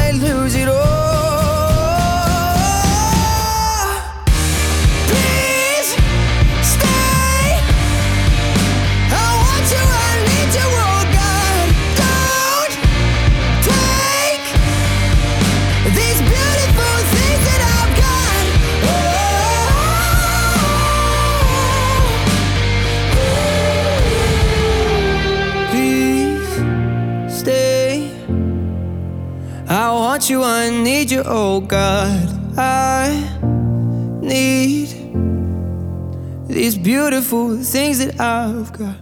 need 31.11 31.17
you, 31.17 31.23
oh 31.25 31.59
God. 31.59 32.57
I 32.57 33.23
need 34.21 34.89
these 36.47 36.77
beautiful 36.77 37.57
things 37.57 37.97
that 37.99 38.19
I've 38.19 38.71
got. 38.71 38.95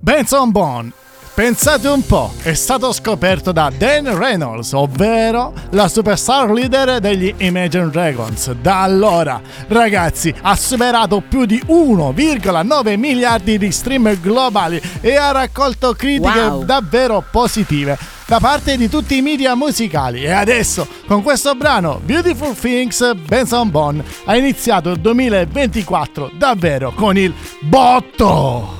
Benson 0.00 0.50
Bone. 0.50 0.92
Pensate 1.32 1.88
un 1.88 2.04
po', 2.04 2.32
è 2.42 2.52
stato 2.52 2.92
scoperto 2.92 3.50
da 3.50 3.72
Dan 3.74 4.14
Reynolds, 4.18 4.72
ovvero 4.72 5.54
la 5.70 5.88
superstar 5.88 6.50
leader 6.50 7.00
degli 7.00 7.32
Imagine 7.38 7.88
Dragons. 7.88 8.50
Da 8.60 8.82
allora, 8.82 9.40
ragazzi, 9.68 10.34
ha 10.42 10.54
superato 10.54 11.22
più 11.26 11.46
di 11.46 11.62
1,9 11.66 12.98
miliardi 12.98 13.56
di 13.56 13.70
stream 13.70 14.20
globali 14.20 14.82
e 15.00 15.16
ha 15.16 15.30
raccolto 15.30 15.94
critiche 15.94 16.40
Wow. 16.40 16.64
davvero 16.64 17.24
positive 17.30 17.96
da 18.30 18.38
parte 18.38 18.76
di 18.76 18.88
tutti 18.88 19.16
i 19.16 19.22
media 19.22 19.56
musicali. 19.56 20.22
E 20.22 20.30
adesso, 20.30 20.86
con 21.04 21.20
questo 21.20 21.56
brano 21.56 22.00
Beautiful 22.04 22.54
Things, 22.56 23.12
Benson 23.16 23.70
Bone 23.72 24.04
ha 24.26 24.36
iniziato 24.36 24.90
il 24.90 25.00
2024 25.00 26.30
davvero 26.38 26.92
con 26.92 27.18
il 27.18 27.34
botto. 27.58 28.76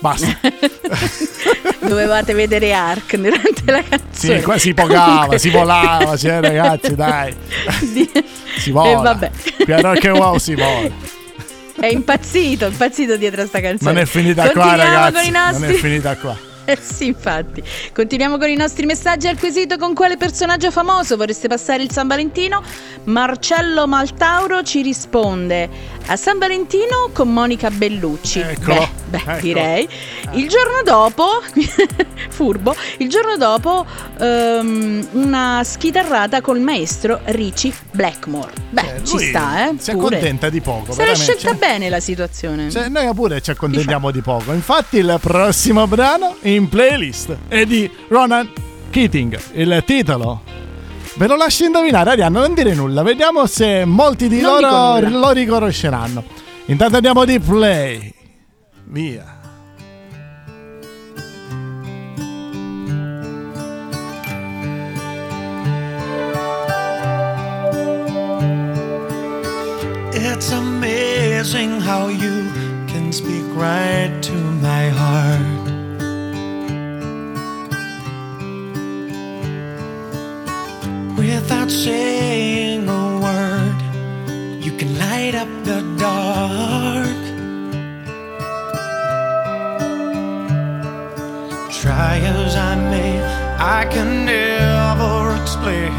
Basta. 0.00 0.36
Dovevate 1.86 2.34
vedere 2.34 2.72
Ark 2.72 3.16
durante 3.16 3.62
la 3.66 3.80
canzone. 3.88 4.38
Sì, 4.38 4.42
qua 4.42 4.58
si 4.58 4.74
pogava, 4.74 5.38
si 5.38 5.50
volava, 5.50 6.16
cioè, 6.16 6.40
ragazzi, 6.40 6.96
dai. 6.96 7.32
Di- 7.92 8.10
Si 8.56 8.72
vola. 8.72 8.90
E 8.90 8.94
vabbè. 8.96 9.30
Piano 9.64 9.92
che 9.92 10.10
wow 10.10 10.36
si 10.36 10.56
vola. 10.56 10.90
È 11.78 11.86
impazzito, 11.86 12.66
impazzito 12.66 13.16
dietro 13.16 13.42
a 13.42 13.46
sta 13.46 13.60
canzone. 13.60 13.92
Non 13.92 14.02
è 14.02 14.04
finita 14.04 14.50
qua, 14.50 14.62
Continuiamo 14.62 14.94
ragazzi. 14.96 15.12
con 15.12 15.24
i 15.24 15.30
Non 15.30 15.64
è 15.64 15.72
finita 15.74 16.16
qua. 16.16 16.47
Sì, 16.80 17.06
infatti. 17.06 17.62
Continuiamo 17.92 18.38
con 18.38 18.48
i 18.48 18.56
nostri 18.56 18.86
messaggi 18.86 19.26
al 19.26 19.38
quesito 19.38 19.76
con 19.78 19.94
quale 19.94 20.16
personaggio 20.16 20.70
famoso 20.70 21.16
vorreste 21.16 21.48
passare 21.48 21.82
il 21.82 21.90
San 21.90 22.06
Valentino? 22.06 22.62
Marcello 23.04 23.86
Maltauro 23.86 24.62
ci 24.62 24.82
risponde 24.82 25.68
a 26.06 26.16
San 26.16 26.38
Valentino 26.38 27.10
con 27.12 27.32
Monica 27.32 27.70
Bellucci. 27.70 28.40
Eccolo. 28.40 28.74
Beh, 28.74 28.88
beh, 29.08 29.22
Ecco. 29.26 29.40
direi. 29.40 29.88
Il 30.32 30.48
giorno 30.48 30.82
dopo, 30.84 31.24
furbo, 32.30 32.74
il 32.98 33.08
giorno 33.08 33.36
dopo 33.36 33.84
ehm, 34.20 35.08
una 35.12 35.62
schitarrata 35.64 36.40
col 36.40 36.60
maestro 36.60 37.20
Richie 37.24 37.72
Blackmore. 37.92 38.52
Beh, 38.70 38.96
Eh, 38.96 39.04
ci 39.04 39.18
sta, 39.18 39.68
eh. 39.70 39.74
Si 39.78 39.92
pure. 39.92 40.16
accontenta 40.16 40.48
di 40.50 40.60
poco. 40.60 40.92
Se 40.92 41.04
l'è 41.04 41.14
scelta 41.14 41.52
bene 41.54 41.88
la 41.88 42.00
situazione. 42.00 42.70
Cioè, 42.70 42.88
noi 42.88 43.12
pure 43.14 43.40
ci 43.40 43.50
accontentiamo 43.50 44.10
di 44.10 44.20
poco. 44.20 44.52
Infatti, 44.52 44.98
il 44.98 45.18
prossimo 45.20 45.86
brano 45.86 46.36
in 46.42 46.68
playlist 46.68 47.36
è 47.48 47.64
di 47.64 47.90
Ronan 48.08 48.50
Keating. 48.90 49.38
Il 49.52 49.82
titolo. 49.86 50.42
Ve 51.14 51.26
lo 51.26 51.34
lascio 51.36 51.64
indovinare, 51.64 52.10
Arianna, 52.10 52.40
non 52.40 52.54
dire 52.54 52.74
nulla. 52.74 53.02
Vediamo 53.02 53.46
se 53.46 53.84
molti 53.84 54.28
di 54.28 54.40
Non 54.40 54.60
loro 54.60 55.08
lo 55.08 55.30
riconosceranno. 55.32 56.22
Intanto 56.66 56.96
andiamo 56.96 57.24
di 57.24 57.40
play. 57.40 58.14
Via. 58.90 59.26
It's 70.14 70.52
amazing 70.52 71.82
how 71.82 72.08
you 72.08 72.48
can 72.88 73.12
speak 73.12 73.44
right 73.54 74.16
to 74.22 74.32
my 74.32 74.88
heart. 74.88 75.68
Without 81.18 81.70
saying 81.70 82.88
a 82.88 83.20
word, 83.20 84.64
you 84.64 84.72
can 84.78 84.98
light 84.98 85.34
up 85.34 85.48
the 85.64 85.82
dark. 85.98 87.27
Try 91.98 92.18
as 92.18 92.54
I 92.54 92.76
may, 92.76 93.20
I 93.58 93.84
can 93.90 94.24
never 94.24 95.34
explain 95.42 95.90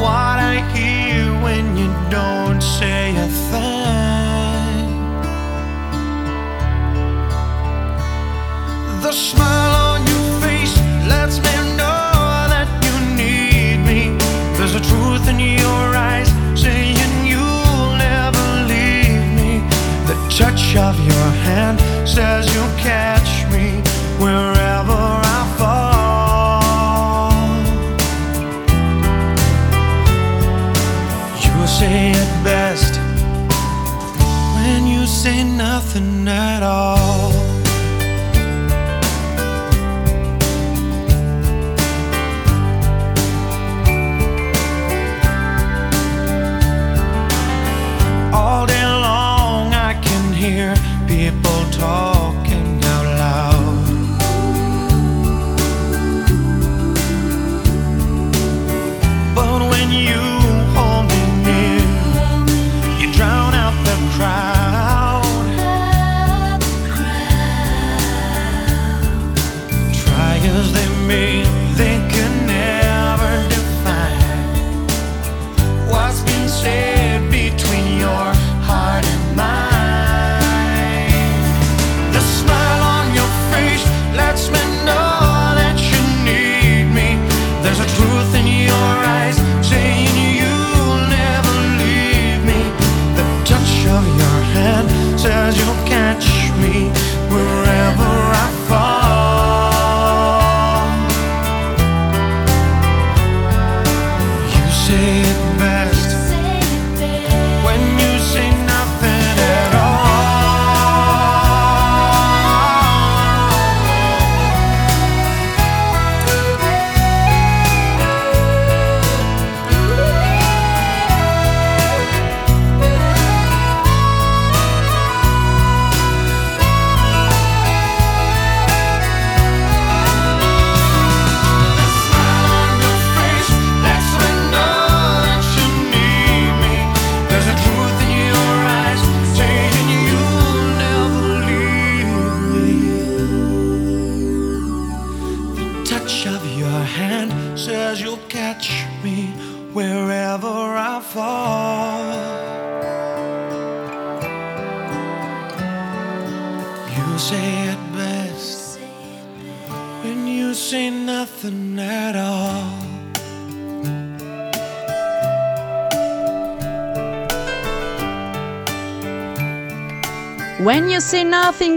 what 0.00 0.36
I 0.52 0.54
hear 0.72 1.26
when 1.44 1.76
you 1.76 1.92
don't 2.08 2.62
say 2.62 3.14
a 3.26 3.28
thing. 3.50 4.88
The 9.02 9.12
smile 9.12 9.74
on 9.90 10.00
your 10.12 10.40
face 10.40 10.74
lets 11.12 11.36
me 11.36 11.54
know 11.76 12.48
that 12.54 12.68
you 12.86 12.94
need 13.20 13.84
me. 13.84 14.16
There's 14.56 14.74
a 14.74 14.80
truth 14.80 15.28
in 15.28 15.40
your 15.40 15.84
eyes 16.08 16.30
saying 16.58 16.96
you'll 17.32 17.96
never 18.08 18.46
leave 18.72 19.24
me. 19.38 19.60
The 20.08 20.16
touch 20.38 20.74
of 20.88 20.98
your 21.04 21.28
hand 21.48 21.78
says 22.08 22.46
you'll 22.54 22.76
catch 22.78 23.21
say 31.82 32.12
it 32.12 32.44
best 32.44 32.94
when 34.54 34.86
you 34.86 35.04
say 35.06 35.42
nothing 35.42 36.28
at 36.28 36.62
all. 36.62 36.92
All 36.92 37.01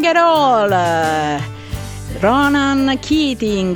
at 0.05 0.17
All. 0.17 1.41
Ronan 2.19 2.97
Keating, 2.99 3.73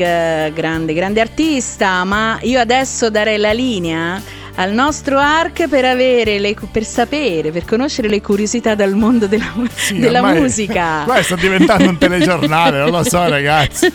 grande, 0.53 0.93
grande 0.93 1.21
artista, 1.21 2.03
ma 2.03 2.37
io 2.41 2.59
adesso 2.59 3.09
darei 3.09 3.37
la 3.37 3.51
linea 3.51 4.21
al 4.59 4.73
nostro 4.73 5.17
ARC 5.17 5.69
per 5.69 5.85
avere 5.85 6.37
le, 6.37 6.53
per 6.69 6.83
sapere, 6.83 7.49
per 7.49 7.63
conoscere 7.63 8.09
le 8.09 8.19
curiosità 8.21 8.75
dal 8.75 8.93
mondo 8.93 9.25
della, 9.25 9.53
Sì, 9.73 9.97
della 9.99 10.21
musica. 10.21 11.03
Qua 11.07 11.23
sta 11.23 11.35
diventando 11.37 11.87
un 11.87 11.97
telegiornale, 11.97 12.79
non 12.79 12.89
lo 12.89 13.03
so, 13.05 13.25
ragazzi. 13.29 13.89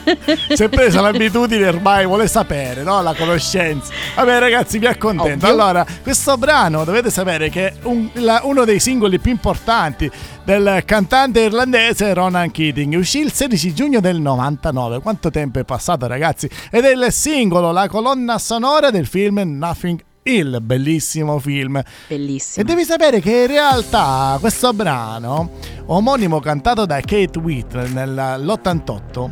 Si 0.55 0.63
è 0.63 0.69
presa 0.71 1.03
l'abitudine 1.03 1.69
ormai, 1.69 2.07
vuole 2.07 2.27
sapere, 2.29 2.83
no? 2.83 3.03
La 3.03 3.13
conoscenza. 3.15 3.93
Vabbè, 4.15 4.39
ragazzi, 4.39 4.79
vi 4.79 4.87
accontento. 4.87 5.45
Ovvio. 5.45 5.49
Allora, 5.49 5.85
questo 6.03 6.39
brano 6.39 6.85
dovete 6.85 7.11
sapere 7.11 7.51
che 7.51 7.67
è 7.69 7.75
un- 7.83 8.09
la- 8.15 8.41
uno 8.45 8.65
dei 8.65 8.81
singoli 8.81 9.19
più 9.19 9.33
importanti 9.33 10.11
del 10.45 10.83
cantante 10.87 11.41
irlandese 11.41 12.15
Ronan 12.15 12.51
Keating. 12.51 12.95
Uscì 12.95 13.19
il 13.21 13.33
16 13.33 13.75
giugno 13.75 14.01
del 14.01 14.19
99. 14.19 15.01
Quanto 15.01 15.31
tempo 15.31 15.59
è 15.59 15.65
passato, 15.65 16.07
ragazzi? 16.07 16.49
Ed 16.71 16.85
è 16.85 16.93
il 16.93 17.13
singolo, 17.13 17.71
la 17.71 17.87
colonna 17.87 18.39
sonora 18.39 18.91
del 18.91 19.07
film 19.07 19.43
Nothing 19.59 20.01
Hill, 20.27 20.59
bellissimo 20.63 21.39
film. 21.39 21.83
Bellissimo. 22.09 22.65
E 22.65 22.67
devi 22.67 22.85
sapere 22.85 23.21
che 23.21 23.43
in 23.43 23.47
realtà 23.47 24.37
questo 24.41 24.73
brano, 24.73 25.51
omonimo 25.87 26.41
cantato 26.41 26.87
da 26.87 26.99
Kate 27.01 27.39
Whitney 27.39 27.93
nell'88, 27.93 29.31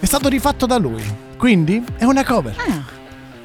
è 0.00 0.06
stato 0.06 0.28
rifatto 0.28 0.64
da 0.64 0.78
lui. 0.78 1.02
Quindi 1.36 1.84
è 1.98 2.04
una 2.04 2.24
cover. 2.24 2.54
Ah. 2.56 2.96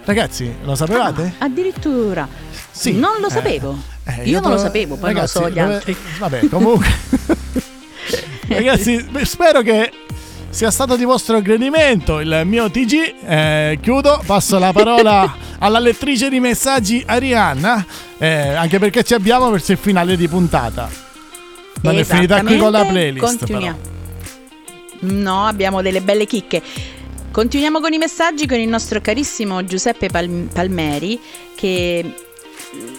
Ragazzi, 0.06 0.54
lo 0.64 0.76
sapevate? 0.76 1.34
Ah, 1.40 1.46
addirittura. 1.46 2.28
Sì. 2.72 2.94
Non 2.94 3.20
lo 3.20 3.28
Eh, 3.28 3.32
sapevo. 3.32 3.78
eh, 4.06 4.24
io 4.24 4.40
non 4.40 4.52
lo 4.52 4.56
te- 4.56 4.62
sapevo, 4.64 4.96
poi 4.96 5.14
ragazzi, 5.14 5.40
lo 5.40 5.44
so 5.46 5.50
gli 5.52 5.60
altri. 5.60 5.96
Vabbè, 6.20 6.48
comunque. 6.48 6.88
ragazzi, 8.48 9.06
spero 9.24 9.62
che 9.62 9.92
sia 10.54 10.70
stato 10.70 10.96
di 10.96 11.04
vostro 11.04 11.42
gradimento 11.42 12.20
il 12.20 12.44
mio 12.46 12.70
TG. 12.70 13.16
Eh, 13.26 13.80
chiudo, 13.82 14.22
passo 14.24 14.60
la 14.60 14.72
parola 14.72 15.36
alla 15.58 15.80
lettrice 15.80 16.30
di 16.30 16.40
messaggi 16.40 17.04
Arianna, 17.04 17.84
eh, 18.20 18.54
anche 18.54 18.78
perché 18.78 19.04
ci 19.04 19.16
abbiamo 19.16 19.50
verso 19.50 19.72
il 19.72 19.80
finale 19.80 20.16
di 20.16 20.28
puntata. 20.28 20.88
Non 21.82 21.98
è 21.98 22.04
finita 22.04 22.44
qui 22.44 22.58
con 22.58 22.72
la 22.72 22.86
playlist. 22.86 23.26
Continuiamo. 23.26 23.78
però. 23.82 25.14
No, 25.14 25.48
abbiamo 25.48 25.82
delle 25.82 26.02
belle 26.02 26.28
chicche. 26.28 26.62
Continuiamo 27.32 27.80
con 27.80 27.92
i 27.92 27.98
messaggi 27.98 28.46
con 28.46 28.60
il 28.60 28.70
nostro 28.70 29.02
carissimo 29.02 29.66
Giuseppe 29.66 30.08
Pal- 30.08 30.50
Palmeri 30.54 31.20
che 31.56 32.14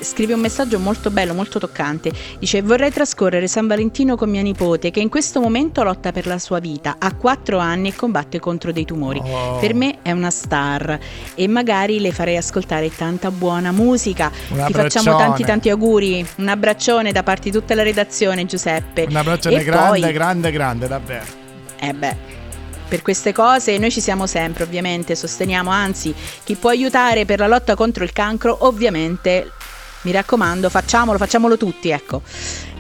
scrive 0.01 0.35
un 0.35 0.41
messaggio 0.41 0.79
molto 0.79 1.11
bello, 1.11 1.35
molto 1.35 1.59
toccante. 1.59 2.13
Dice: 2.39 2.63
Vorrei 2.63 2.91
trascorrere 2.93 3.49
San 3.49 3.67
Valentino 3.67 4.17
con 4.17 4.31
mia 4.31 4.43
nipote, 4.43 4.91
che 4.91 5.01
in 5.01 5.09
questo 5.09 5.41
momento 5.41 5.83
lotta 5.83 6.13
per 6.13 6.27
la 6.27 6.39
sua 6.39 6.59
vita. 6.59 6.97
Ha 6.99 7.15
4 7.15 7.59
anni 7.59 7.89
e 7.89 7.95
combatte 7.95 8.39
contro 8.39 8.73
dei 8.73 8.85
tumori. 8.85 9.21
Oh. 9.25 9.59
Per 9.59 9.75
me 9.75 9.99
è 10.03 10.13
una 10.13 10.31
star 10.31 10.99
e 11.35 11.49
magari 11.49 12.01
le 12.01 12.13
farei 12.13 12.37
ascoltare 12.37 12.95
tanta 12.95 13.31
buona 13.31 13.73
musica. 13.73 14.31
Ti 14.31 14.73
facciamo 14.73 15.17
tanti 15.17 15.45
tanti 15.45 15.71
auguri. 15.71 16.27
Un 16.37 16.49
abbraccione 16.49 17.13
da 17.13 17.23
parte 17.23 17.51
di 17.51 17.59
tutta 17.59 17.75
la 17.75 17.83
redazione, 17.83 18.45
Giuseppe. 18.47 19.07
Un 19.09 19.17
abbraccione 19.17 19.61
E 19.61 19.65
grande, 19.65 20.01
poi- 20.01 20.13
grande, 20.13 20.51
grande, 20.51 20.89
davvero. 20.89 21.25
eh 21.79 21.93
beh, 21.93 22.17
per 22.89 23.03
queste 23.03 23.33
cose 23.33 23.77
noi 23.79 23.91
ci 23.91 24.01
siamo 24.01 24.27
sempre, 24.27 24.63
ovviamente, 24.65 25.15
sosteniamo, 25.17 25.71
anzi, 25.71 26.15
chi 26.45 26.55
può 26.55 26.71
aiutare 26.71 27.25
per 27.25 27.39
la 27.41 27.47
lotta 27.47 27.75
contro 27.75 28.05
il 28.05 28.13
cancro, 28.13 28.57
ovviamente, 28.61 29.51
mi 30.05 30.13
raccomando, 30.13 30.71
facciamolo, 30.71 31.19
facciamolo 31.19 31.57
tutti, 31.59 31.91
ecco. 31.91 32.23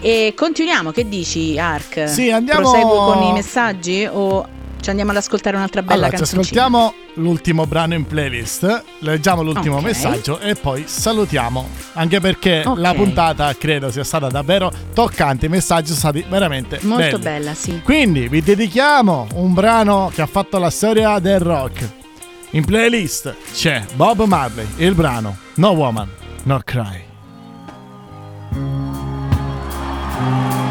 E 0.01 0.33
continuiamo, 0.37 0.91
che 0.93 1.09
dici, 1.09 1.59
Ark? 1.59 2.09
Sì, 2.09 2.31
andiamo- 2.31 2.70
Proseguo 2.70 3.12
con 3.12 3.22
i 3.25 3.33
messaggi 3.33 4.07
o 4.11 4.47
ci 4.81 4.91
andiamo 4.91 5.12
ad 5.12 5.16
ascoltare 5.16 5.57
un'altra 5.57 5.81
bella 5.81 5.95
allora, 6.07 6.11
ci 6.11 6.16
canzoncina? 6.16 6.64
ascoltiamo 6.66 6.95
l'ultimo 7.14 7.66
brano 7.66 7.95
in 7.95 8.07
playlist, 8.07 8.85
leggiamo 8.99 9.41
l'ultimo 9.43 9.77
Ok. 9.77 9.83
messaggio 9.85 10.39
e 10.41 10.55
poi 10.57 10.85
salutiamo. 10.87 11.66
Anche 11.95 12.20
perché 12.20 12.62
Ok. 12.66 12.79
la 12.79 12.93
puntata 12.93 13.55
credo 13.57 13.91
sia 13.91 14.05
stata 14.05 14.29
davvero 14.29 14.70
toccante, 14.93 15.47
i 15.47 15.49
messaggi 15.49 15.87
sono 15.87 15.99
stati 15.99 16.22
veramente 16.29 16.81
Molto 16.83 17.18
belli. 17.18 17.22
bella, 17.22 17.55
sì. 17.55 17.81
Quindi 17.83 18.29
vi 18.29 18.43
dedichiamo 18.43 19.29
un 19.37 19.55
brano 19.55 20.11
che 20.12 20.20
ha 20.20 20.27
fatto 20.27 20.59
la 20.59 20.68
storia 20.70 21.18
del 21.18 21.41
rock. 21.41 21.89
In 22.51 22.64
playlist 22.66 23.35
c'è 23.55 23.83
Bob 23.95 24.22
Marley, 24.27 24.66
il 24.77 24.93
brano 24.95 25.39
No 25.55 25.70
Woman, 25.70 26.09
No 26.43 26.61
Cry. 26.62 27.03
thank 28.55 30.55
you 30.59 30.64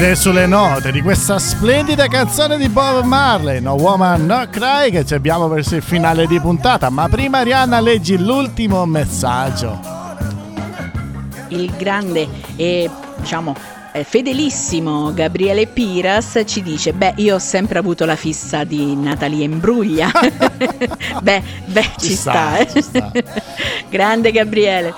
Ed 0.00 0.06
è 0.06 0.14
sulle 0.14 0.46
note 0.46 0.92
di 0.92 1.02
questa 1.02 1.38
splendida 1.38 2.06
canzone 2.06 2.56
di 2.56 2.70
Bob 2.70 3.04
Marley, 3.04 3.60
No 3.60 3.74
Woman 3.74 4.24
No 4.24 4.48
Cry, 4.50 4.90
che 4.90 5.04
ci 5.04 5.12
abbiamo 5.12 5.46
verso 5.46 5.76
il 5.76 5.82
finale 5.82 6.26
di 6.26 6.40
puntata. 6.40 6.88
Ma 6.88 7.06
prima, 7.06 7.40
Arianna, 7.40 7.80
leggi 7.80 8.16
l'ultimo 8.16 8.86
messaggio. 8.86 9.78
Il 11.48 11.70
grande 11.76 12.26
e 12.56 12.88
diciamo 13.18 13.54
eh, 13.92 14.02
fedelissimo 14.02 15.12
Gabriele 15.12 15.66
Piras 15.66 16.44
ci 16.46 16.62
dice: 16.62 16.94
Beh, 16.94 17.12
io 17.16 17.34
ho 17.34 17.38
sempre 17.38 17.78
avuto 17.78 18.06
la 18.06 18.16
fissa 18.16 18.64
di 18.64 18.96
Natalia 18.96 19.44
Imbruglia. 19.44 20.10
beh, 21.20 21.42
beh, 21.66 21.90
ci, 21.98 22.06
Ci 22.06 22.14
sta, 22.14 22.32
sta, 22.32 22.56
eh. 22.56 22.70
ci 22.70 22.80
sta. 22.80 23.12
Grande 23.90 24.32
Gabriele. 24.32 24.94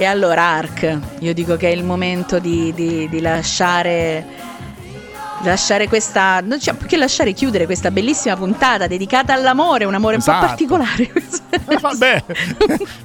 E 0.00 0.06
allora, 0.06 0.42
Ark, 0.42 0.98
io 1.18 1.34
dico 1.34 1.56
che 1.58 1.68
è 1.68 1.72
il 1.74 1.84
momento 1.84 2.38
di, 2.38 2.72
di- 2.74 3.06
di 3.10 3.20
lasciare. 3.20 4.48
Lasciare 5.42 5.88
questa. 5.88 6.40
Non 6.40 6.56
c'è 6.58 6.74
che 6.76 6.96
lasciare 6.96 7.32
chiudere 7.34 7.66
questa 7.66 7.90
bellissima 7.90 8.34
puntata 8.34 8.86
dedicata 8.86 9.34
all'amore, 9.34 9.84
un 9.84 9.92
amore 9.94 10.14
un 10.14 10.20
Esatto. 10.20 10.40
po' 10.40 10.46
particolare. 10.46 11.10
Eh, 11.68 11.78
Vabbè, 11.80 12.24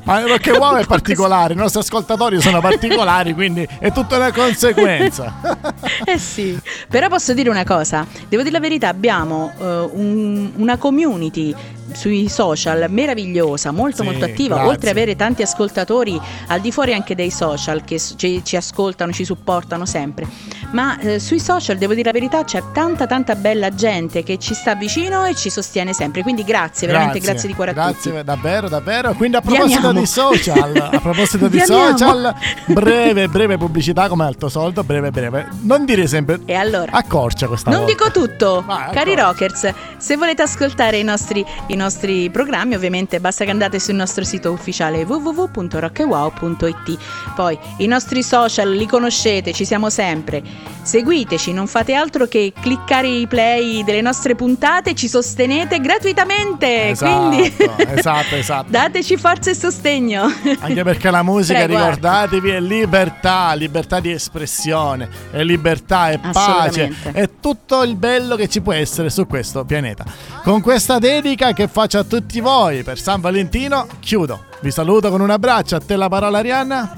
ma 0.03 0.19
perché 0.21 0.51
uomo 0.57 0.77
è 0.77 0.85
particolare, 0.85 1.53
i 1.53 1.57
nostri 1.57 1.79
ascoltatori 1.81 2.39
sono 2.41 2.59
particolari, 2.61 3.33
quindi 3.33 3.67
è 3.79 3.91
tutta 3.91 4.15
una 4.17 4.31
conseguenza. 4.31 5.33
Eh 6.05 6.17
sì, 6.17 6.57
però 6.89 7.07
posso 7.09 7.33
dire 7.33 7.49
una 7.49 7.63
cosa, 7.63 8.05
devo 8.29 8.41
dire 8.43 8.53
la 8.53 8.59
verità, 8.61 8.87
abbiamo 8.89 9.51
eh, 9.57 9.63
un- 9.93 10.51
una 10.55 10.77
community 10.77 11.53
sui 11.93 12.27
social 12.29 12.85
meravigliosa, 12.89 13.71
molto 13.71 13.97
Sì, 13.97 14.03
molto 14.03 14.25
attiva, 14.25 14.55
grazie. 14.55 14.71
oltre 14.71 14.89
ad 14.89 14.95
avere 14.97 15.15
tanti 15.15 15.41
ascoltatori 15.41 16.19
al 16.47 16.59
di 16.61 16.71
fuori 16.71 16.93
anche 16.93 17.15
dei 17.15 17.31
social 17.31 17.83
che 17.83 17.99
ci, 17.99 18.43
ci 18.43 18.55
ascoltano, 18.55 19.11
ci 19.11 19.23
supportano 19.25 19.85
sempre, 19.85 20.25
ma 20.71 20.97
eh, 20.99 21.19
sui 21.19 21.39
social 21.39 21.77
devo 21.77 21.93
dire 21.93 22.05
la 22.05 22.11
verità 22.11 22.43
c'è 22.43 22.61
tanta 22.73 23.05
tanta 23.07 23.35
bella 23.35 23.73
gente 23.73 24.23
che 24.23 24.37
ci 24.37 24.53
sta 24.53 24.75
vicino 24.75 25.25
e 25.25 25.35
ci 25.35 25.49
sostiene 25.49 25.93
sempre, 25.93 26.21
quindi 26.21 26.43
grazie, 26.43 26.87
veramente 26.87 27.19
grazie 27.19 27.47
di 27.47 27.53
cuore 27.55 27.71
a 27.71 27.73
Grazie, 27.73 28.11
tutti. 28.11 28.23
davvero, 28.23 28.67
davvero. 28.69 29.13
Quindi 29.13 29.37
a 29.37 29.41
proposito 29.41 29.91
di 29.91 30.05
social, 30.05 30.75
a 30.93 30.99
proposito 30.99 31.47
di 31.47 31.59
social, 31.59 32.33
breve, 32.65 33.27
breve 33.27 33.57
pubblicità 33.57 34.07
come 34.07 34.25
al 34.25 34.35
tuo 34.37 34.49
solito, 34.49 34.83
breve, 34.83 35.11
breve. 35.11 35.47
Non 35.61 35.85
dire 35.85 36.07
sempre 36.07 36.39
E 36.45 36.53
allora? 36.55 36.91
accorcia 36.91 37.47
questa 37.47 37.69
Non 37.71 37.81
volta. 37.85 37.93
dico 37.93 38.11
tutto, 38.11 38.63
Vai, 38.65 38.91
cari 38.91 39.15
rockers, 39.15 39.71
se 39.97 40.17
volete 40.17 40.41
ascoltare 40.41 40.97
i 40.97 41.03
nostri, 41.03 41.43
i 41.67 41.74
nostri 41.75 42.29
programmi 42.29 42.75
ovviamente 42.75 43.19
basta 43.19 43.43
che 43.45 43.51
andate 43.51 43.79
sul 43.79 43.95
nostro 43.95 44.23
sito 44.23 44.51
ufficiale 44.51 45.03
www.rockewow.it 45.03 46.97
Poi 47.35 47.57
i 47.77 47.87
nostri 47.87 48.23
social 48.23 48.71
li 48.71 48.85
conoscete, 48.85 49.53
ci 49.53 49.65
siamo 49.65 49.89
sempre, 49.89 50.43
seguiteci, 50.81 51.51
non 51.53 51.67
fate 51.67 51.93
altro 51.93 52.27
che 52.27 52.53
cliccare 52.59 53.07
i 53.07 53.27
play 53.27 53.83
delle 53.83 54.01
nostre 54.01 54.35
puntate, 54.35 54.93
ci 54.95 55.07
sostenete 55.07 55.79
gratuitamente, 55.79 56.89
Esatto, 56.89 57.27
quindi 57.27 57.53
esatto, 57.77 58.35
esatto. 58.35 58.65
dateci 58.71 59.17
forza 59.17 59.49
e 59.51 59.55
sostegno. 59.55 60.23
Anche 60.59 60.83
perché 60.83 61.09
la 61.11 61.23
musica, 61.23 61.63
Prego, 61.63 61.77
ricordatevi, 61.77 62.49
è 62.49 62.59
libertà, 62.59 63.53
libertà 63.53 63.99
di 63.99 64.11
espressione, 64.11 65.09
è 65.31 65.43
libertà, 65.43 66.11
è 66.11 66.19
pace, 66.31 66.93
è 67.11 67.29
tutto 67.39 67.83
il 67.83 67.95
bello 67.95 68.35
che 68.35 68.47
ci 68.47 68.61
può 68.61 68.73
essere 68.73 69.09
su 69.09 69.25
questo 69.27 69.65
pianeta. 69.65 70.05
Con 70.43 70.61
questa 70.61 70.99
dedica 70.99 71.53
che 71.53 71.64
faccio 71.67 71.99
a 71.99 72.03
tutti 72.03 72.39
voi 72.39 72.83
per 72.83 72.99
San 72.99 73.21
Valentino, 73.21 73.87
chiudo. 73.99 74.45
Vi 74.61 74.71
saluto 74.71 75.09
con 75.09 75.21
un 75.21 75.29
abbraccio, 75.29 75.75
a 75.75 75.79
te 75.79 75.95
la 75.95 76.09
parola 76.09 76.39
Arianna. 76.39 76.97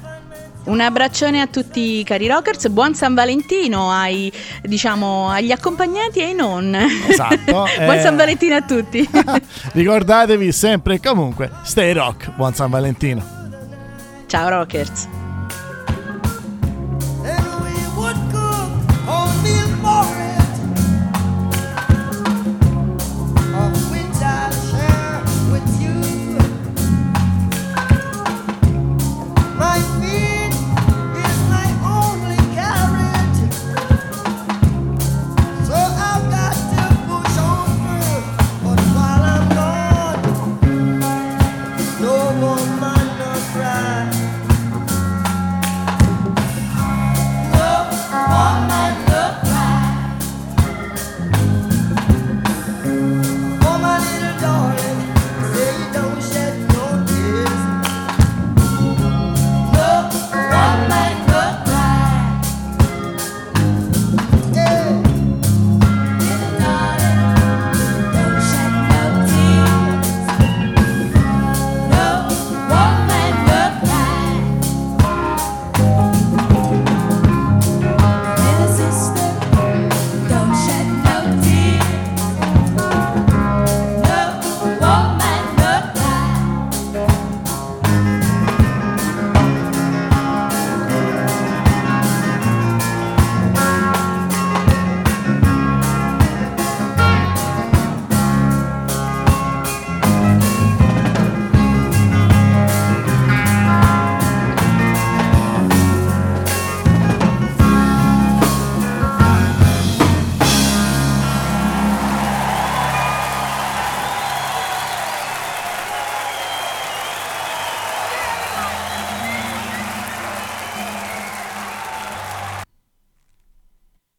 Un 0.65 0.81
abbraccione 0.81 1.39
a 1.39 1.47
tutti 1.47 1.99
i 1.99 2.03
cari 2.03 2.27
rockers, 2.27 2.67
buon 2.67 2.93
San 2.93 3.13
Valentino 3.13 3.89
ai, 3.89 4.31
diciamo, 4.61 5.29
agli 5.29 5.51
accompagnati 5.51 6.19
e 6.19 6.23
ai 6.25 6.33
non. 6.33 6.75
Esatto, 7.07 7.37
buon 7.77 7.97
eh. 7.97 8.01
San 8.01 8.15
Valentino 8.15 8.55
a 8.55 8.61
tutti. 8.61 9.07
Ricordatevi 9.71 10.51
sempre 10.51 10.95
e 10.95 10.99
comunque, 10.99 11.49
stay 11.63 11.93
rock, 11.93 12.31
buon 12.35 12.53
San 12.53 12.69
Valentino. 12.69 13.23
Ciao 14.27 14.49
rockers. 14.49 15.26